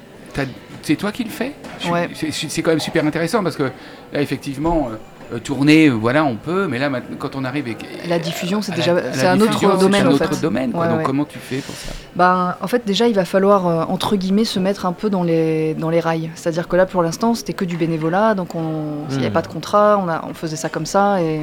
[0.82, 1.52] C'est toi qui le fais
[1.90, 2.08] Ouais.
[2.32, 3.64] C'est quand même super intéressant parce que
[4.12, 4.96] là, effectivement, euh,
[5.34, 7.84] euh, tourner, euh, voilà, on peut, mais là, quand on arrive avec.
[8.08, 10.40] La diffusion, c'est déjà, c'est un autre domaine c'est un en autre fait.
[10.40, 10.72] domaine.
[10.72, 10.82] quoi.
[10.82, 11.04] Ouais, Donc ouais.
[11.04, 11.92] comment tu fais pour ça?
[12.16, 15.22] Ben, en fait, déjà, il va falloir, euh, entre guillemets, se mettre un peu dans
[15.22, 16.30] les, dans les rails.
[16.34, 19.32] C'est-à-dire que là, pour l'instant, c'était que du bénévolat, donc on- il n'y avait Hmm.
[19.34, 21.42] pas de contrat, on, a, on faisait ça comme ça, et,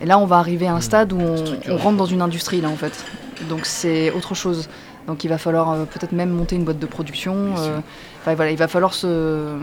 [0.00, 0.82] et là, on va arriver à un Hmm.
[0.82, 3.04] stade où on, rentre dans une industrie, là, en fait.
[3.50, 4.68] Donc c'est autre chose.
[5.06, 7.54] Donc il va falloir euh, peut-être même monter une boîte de production.
[8.22, 9.56] Euh, enfin, voilà, il va falloir se,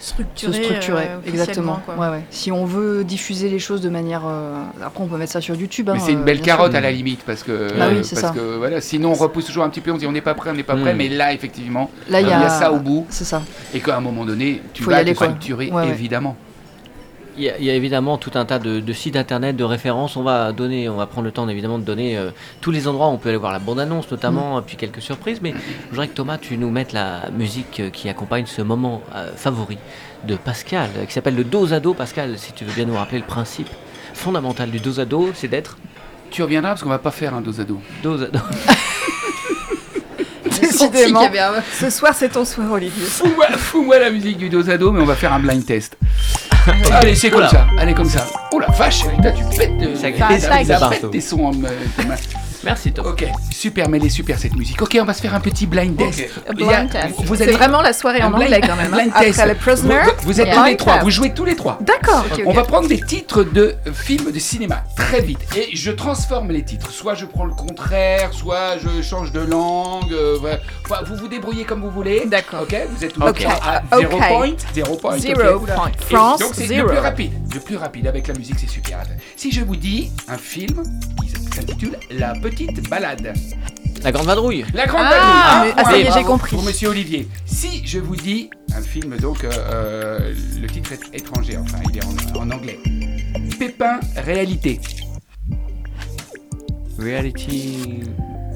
[0.00, 1.04] se Structuré, structurer.
[1.08, 1.74] euh, exactement.
[1.74, 1.94] officiellement, quoi.
[1.96, 2.24] Ouais, ouais.
[2.30, 4.22] Si on veut diffuser les choses de manière.
[4.26, 5.88] euh, Après, on peut mettre ça sur YouTube.
[5.92, 6.46] Mais hein, c'est une euh, belle sûr.
[6.46, 8.30] carotte à la limite parce que Bah oui, euh, parce ça.
[8.30, 10.34] que voilà sinon on repousse toujours un petit peu on se dit on n'est pas
[10.34, 10.96] prêt on n'est pas prêt Mm.
[10.98, 13.40] mais là effectivement Là, il y a, ça au bout C'est ça.
[13.72, 15.28] et qu'à un moment donné tu Faut y vas aller, te quoi.
[15.28, 15.88] structurer Ouais, ouais.
[15.88, 16.36] évidemment
[17.36, 19.64] Il y, a, il y a évidemment tout un tas de, de sites internet, de
[19.64, 20.16] références.
[20.16, 22.30] On va donner, on va prendre le temps évidemment de donner euh,
[22.60, 25.40] tous les endroits où on peut aller voir la bande-annonce notamment, et puis quelques surprises.
[25.42, 29.02] Mais je voudrais que Thomas, tu nous mettes la musique euh, qui accompagne ce moment
[29.14, 29.78] euh, favori
[30.28, 31.92] de Pascal, qui s'appelle le dos à dos.
[31.92, 33.68] Pascal, si tu veux bien nous rappeler le principe
[34.12, 35.76] fondamental du dos à dos, c'est d'être
[36.30, 38.40] tu reviendras parce qu'on va pas faire un dos à dos dos à dos.
[40.60, 41.28] Décidément.
[41.72, 43.06] Ce soir, c'est ton soir, Olivier.
[43.06, 45.96] fous-moi fous-moi la musique du dos à dos mais on va faire un blind test
[46.92, 47.66] allez c'est comme ça.
[47.78, 48.26] Allez comme ça.
[48.52, 51.52] Oh la vache tu pètes euh, Ça pète tes sons
[52.66, 52.70] euh.
[52.70, 53.10] Merci Thomas.
[53.10, 56.30] ok super mêlée super cette musique ok on va se faire un petit blind test
[56.48, 57.14] a- Blind test.
[57.24, 58.90] vous C'est allez vraiment la soirée un en blind- anglais quand même.
[58.90, 59.20] blind hein.
[59.20, 59.38] test.
[59.38, 60.00] Après le Prisoner.
[60.18, 61.04] vous, vous êtes tous les trois test.
[61.04, 62.24] vous jouez tous les trois D'accord.
[62.46, 66.62] On va prendre des titres de films de cinéma très vite et je transforme les
[66.64, 66.90] titres.
[66.90, 70.12] Soit je prends le contraire, soit je change de langue.
[70.12, 70.38] euh.
[70.84, 72.24] Enfin, vous vous débrouillez comme vous voulez.
[72.26, 72.62] D'accord.
[72.62, 74.50] Ok, vous êtes tous les trois à zéro point.
[74.74, 75.18] Zéro point.
[75.18, 75.88] Zero point.
[75.88, 77.32] Et France, donc c'est le plus rapide.
[77.52, 79.02] Le plus rapide avec la musique, c'est super.
[79.36, 80.82] Si je vous dis un film
[81.54, 83.32] s'intitule La petite balade.
[84.02, 84.64] La grande vadrouille.
[84.74, 86.54] La grande Ah, Un ah, ça y est, j'ai compris.
[86.54, 87.26] Pour Monsieur Olivier.
[87.46, 91.98] Si je vous dis un film, donc euh, euh, le titre est étranger, enfin il
[91.98, 92.78] est en, en anglais.
[93.58, 94.80] Pépin réalité.
[96.98, 98.00] Reality.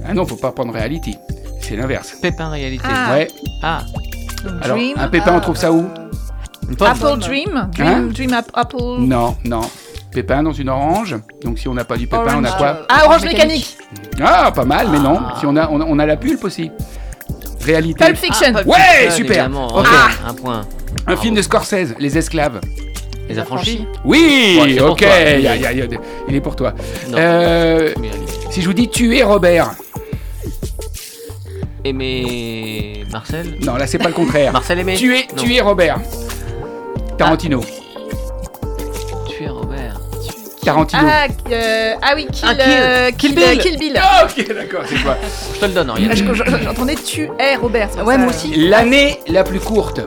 [0.07, 1.17] Ah non, faut pas prendre reality.
[1.61, 2.15] C'est l'inverse.
[2.23, 2.85] Pépin réalité.
[2.89, 3.13] Ah.
[3.13, 3.29] Ouais.
[3.63, 3.83] Ah.
[4.63, 5.87] Alors, Dream, un pépin, on trouve ça où?
[6.81, 7.69] Apple Dream.
[7.73, 8.03] Dream, Hein?
[8.13, 8.77] Dream Ap- Apple.
[9.01, 9.63] Non, non.
[10.11, 11.17] Pépin dans une orange.
[11.45, 13.77] Donc si on n'a pas du pépin, on a quoi Ah, Orange Mécanique.
[14.23, 15.19] Ah, pas mal, mais non.
[15.21, 15.37] Ah.
[15.39, 16.71] Si on a, on a, on a la pulpe aussi.
[17.65, 18.05] Réalité.
[18.05, 18.53] Pulp Fiction.
[18.53, 18.75] Pulp Ouais,
[19.11, 19.51] Fiction, super.
[19.85, 20.63] Ah, Un point.
[21.07, 22.61] Un film de Scorsese, Les Esclaves.
[23.29, 24.97] Les affranchis Oui, ok.
[25.01, 25.09] toi.
[25.09, 25.87] y a- y a- y a-
[26.29, 26.73] il est pour toi.
[27.11, 27.19] Non.
[27.19, 27.93] Euh,
[28.51, 29.73] si je vous dis tuer Robert.
[31.85, 33.59] Aimé Marcel?
[33.65, 34.53] Non, là c'est pas le contraire.
[34.55, 35.43] Marcel Aimé tuer, Non.
[35.43, 36.01] tuer Robert.
[37.19, 37.61] Tarantino.
[40.69, 41.03] Tarantino.
[41.07, 43.59] Ah, euh, ah oui, Kill, Ah, Kill- euh, Kill euh, Bill.
[43.59, 44.01] Kill Bill.
[44.03, 45.17] Ah, ok, d'accord, c'est quoi
[45.55, 46.09] Je te le donne, rien.
[46.11, 47.89] Ah, je- je- J'entendais tu es Robert.
[47.91, 48.21] c'est pour Ouais, ça.
[48.21, 48.55] moi aussi.
[48.69, 50.01] L'année la plus courte.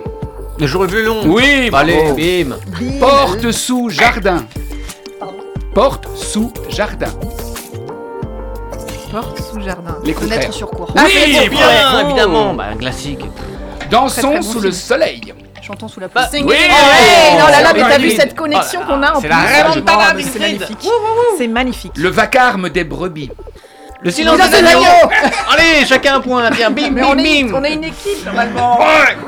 [0.59, 1.21] Le jour le plus long.
[1.25, 2.13] Oui, Allez, bravo.
[2.15, 2.57] bim.
[2.77, 2.99] Bill.
[2.99, 4.45] Porte sous jardin.
[5.73, 7.07] Porte sous jardin.
[9.11, 9.97] Porte sous jardin.
[10.05, 10.37] Les contraires.
[10.39, 10.93] Fenêtre sur cours.
[10.97, 11.59] Ah, oui, c'est Bien,
[11.91, 12.09] bravo.
[12.09, 12.53] évidemment.
[12.53, 13.25] Bah, un classique.
[13.89, 14.63] Dansons Très, très bon sous film.
[14.65, 15.33] le soleil.
[15.71, 16.39] Chantons sous la Bah, pluie.
[16.39, 16.55] Singing Oui.
[16.67, 17.43] rain.
[17.47, 19.37] Oh là là, mais t'as vu cette connexion Oh qu'on a en c'est plus la
[19.37, 20.87] reine Oh, mais C'est magnifique.
[21.37, 21.91] C'est magnifique.
[21.95, 23.31] Le vacarme des brebis.
[24.01, 24.81] Le silence des agneaux.
[25.49, 26.49] Allez, chacun un point.
[26.51, 27.53] Tiens, bim, bim, on est, bim.
[27.55, 28.79] on est une équipe normalement.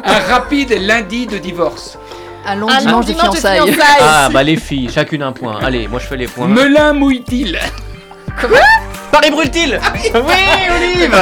[0.04, 1.98] Un rapide lundi de divorce.
[2.46, 3.62] Un long Un dimanche de fiançailles.
[4.02, 5.60] Ah, bah les filles, chacune un point.
[5.64, 6.48] Allez, moi je fais les points.
[6.48, 7.58] Melun mouille-t-il
[9.12, 9.80] Paris brûle-t-il
[10.14, 10.22] Oui,
[10.76, 11.16] Olive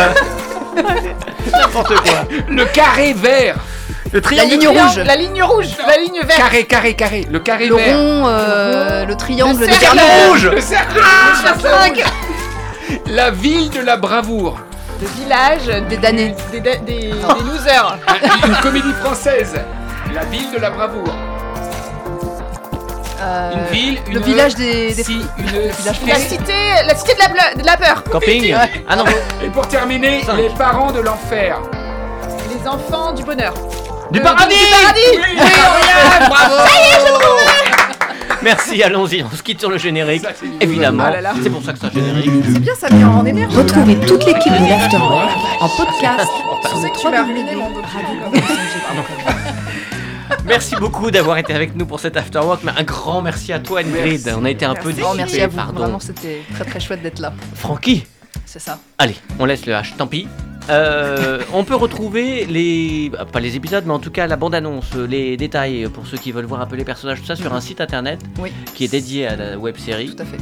[1.52, 2.24] N'importe quoi.
[2.50, 3.58] Le carré vert.
[4.14, 4.50] Le La triangle.
[4.52, 4.98] ligne rouge.
[5.06, 6.38] La ligne rouge, la ligne verte.
[6.38, 7.28] Carré, carré, carré.
[7.32, 7.98] Le carré Le vert.
[7.98, 9.98] rond, euh, le triangle, Le le cercle.
[9.98, 10.30] cercle.
[10.30, 12.04] rouge Le cercle.
[13.08, 14.60] La ville de la bravoure.
[15.02, 16.36] Le village Des damnés.
[16.52, 17.10] Des, des, des, des
[17.46, 17.98] losers.
[18.08, 19.54] Un- Une comédie française.
[20.14, 21.14] La ville de la bravoure.
[23.24, 24.94] Euh, Une ville, une Le village des.
[24.94, 25.74] des- Si, une village
[26.08, 26.54] La cité.
[26.86, 28.04] la cité de la, de la peur.
[28.12, 28.56] Camping
[28.90, 29.06] Ah non,
[29.44, 30.38] Et pour terminer, Cinq.
[30.38, 31.60] les parents de l'enfer.
[32.50, 33.54] Les enfants du bonheur.
[34.12, 35.00] Du Euh, paradis Du paradis.
[35.16, 36.56] Oui, Oriane, bravo
[38.44, 40.24] Merci, allons-y, on se quitte sur le générique.
[40.24, 41.34] Ça, Évidemment, là.
[41.44, 42.32] c'est pour ça que c'est un générique.
[42.52, 43.56] C'est bien, ça met en énergie.
[43.56, 43.62] là.
[43.62, 46.32] Retrouvez toute l'équipe de l'Afterwork en podcast
[46.68, 47.18] sur Je le.
[50.46, 53.82] Merci beaucoup d'avoir été avec nous pour cet afterwork, mais un grand merci à toi
[53.82, 54.22] Ingrid.
[54.26, 54.40] Merci.
[54.42, 55.02] On a été un peu Merci.
[55.02, 55.58] dissipés, merci à vous.
[55.58, 55.82] pardon.
[55.84, 57.34] Vraiment, c'était très très chouette d'être là.
[57.56, 58.06] Francky,
[58.46, 58.80] C'est ça.
[58.98, 60.28] allez, on laisse le H, tant pis.
[60.70, 64.94] Euh, on peut retrouver les, bah, pas les épisodes, mais en tout cas la bande-annonce,
[64.96, 67.62] les détails pour ceux qui veulent voir un peu les personnages, tout ça sur un
[67.62, 68.52] site internet Oui.
[68.76, 70.14] qui est dédié à la web série.
[70.16, 70.38] Tout à fait.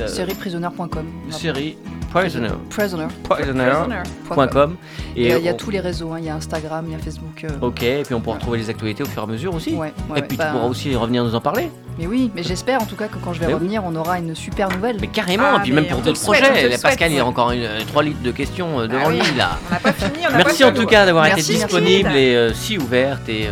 [0.00, 1.04] Euh, Sérieprisoner.com.
[1.30, 1.76] série
[2.12, 2.50] Prisoner.
[2.70, 3.06] Prisoner.
[3.28, 4.76] Prisoner.com.
[5.16, 6.12] Et euh, il y a on- tous les réseaux.
[6.12, 6.18] hein.
[6.20, 7.44] Il y a Instagram, il y a Facebook.
[7.44, 9.74] euh, Ok, et puis on pourra retrouver les actualités au fur et à mesure aussi.
[9.74, 11.70] Ouais, ouais, et puis Bah, tu pourras aussi revenir nous en parler.
[11.98, 13.58] Mais oui, mais j'espère en tout cas que quand je vais Mais oui.
[13.60, 14.96] revenir, on aura une super nouvelle.
[15.00, 16.76] Mais carrément, Ah, et puis même pour d'autres projets.
[16.80, 19.20] Pascal, il y a encore une, 3 litres de questions euh, devant Ah oui.
[19.20, 19.58] lui là.
[19.68, 22.52] On n'a pas fini, on Merci pas en tout cas d'avoir été disponible et euh,
[22.52, 23.48] si ouverte et.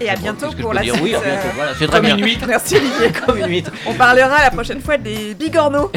[0.00, 0.94] Euh, Et à bientôt pour la suite.
[1.02, 1.18] Oui, euh,
[1.54, 2.16] Voilà, c'est très bien.
[2.16, 2.46] une huître.
[2.46, 3.12] Merci Olivier.
[3.26, 3.70] Comme une huître.
[3.86, 5.90] On parlera la prochaine fois des bigorneaux.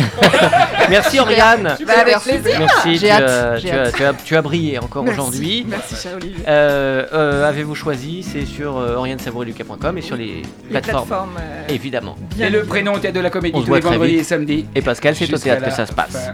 [0.89, 1.75] Merci Oriane.
[1.85, 2.59] Bah, avec plaisir.
[2.59, 3.93] Merci, J'ai tu, hâte, as, tu, as, hâte.
[3.95, 5.65] tu, as, tu as brillé encore aujourd'hui.
[5.67, 6.43] Merci cher Olivier.
[6.47, 8.23] Euh, euh, Avez-vous choisi?
[8.23, 11.07] C'est sur euh, orianesavoureluca.com et sur les Les plateformes.
[11.07, 11.37] plateformes.
[11.39, 12.15] euh, Évidemment.
[12.35, 14.65] bien Et le prénom au théâtre de la comédie tous les vendredis et samedis.
[14.75, 16.29] Et Pascal, c'est au théâtre que ça se passe.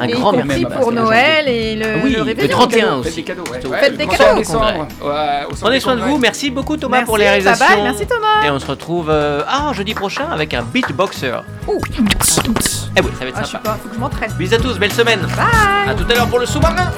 [0.00, 2.48] Un grand merci, pour Noël et le, Oui, le le réveillon.
[2.50, 3.24] 31 Faites aussi.
[3.80, 4.14] Faites des cadeaux.
[4.16, 4.88] 31 décembre.
[5.02, 5.10] Ouais,
[5.46, 6.18] au centre Prenez soin de vous.
[6.18, 7.66] Merci beaucoup Thomas pour les bye réalisations.
[7.74, 8.44] bye, merci Thomas.
[8.46, 11.32] Et on se retrouve euh, ah, jeudi prochain avec un beatboxer.
[11.68, 11.80] Ouh.
[12.96, 13.70] Eh oui, ça va être Ah, je sais sympa.
[13.70, 14.32] pas, faut que je m'entraîne.
[14.38, 15.20] Bisous à tous, belle semaine.
[15.36, 15.90] Bye.
[15.90, 16.90] À tout à l'heure pour le sous-marin.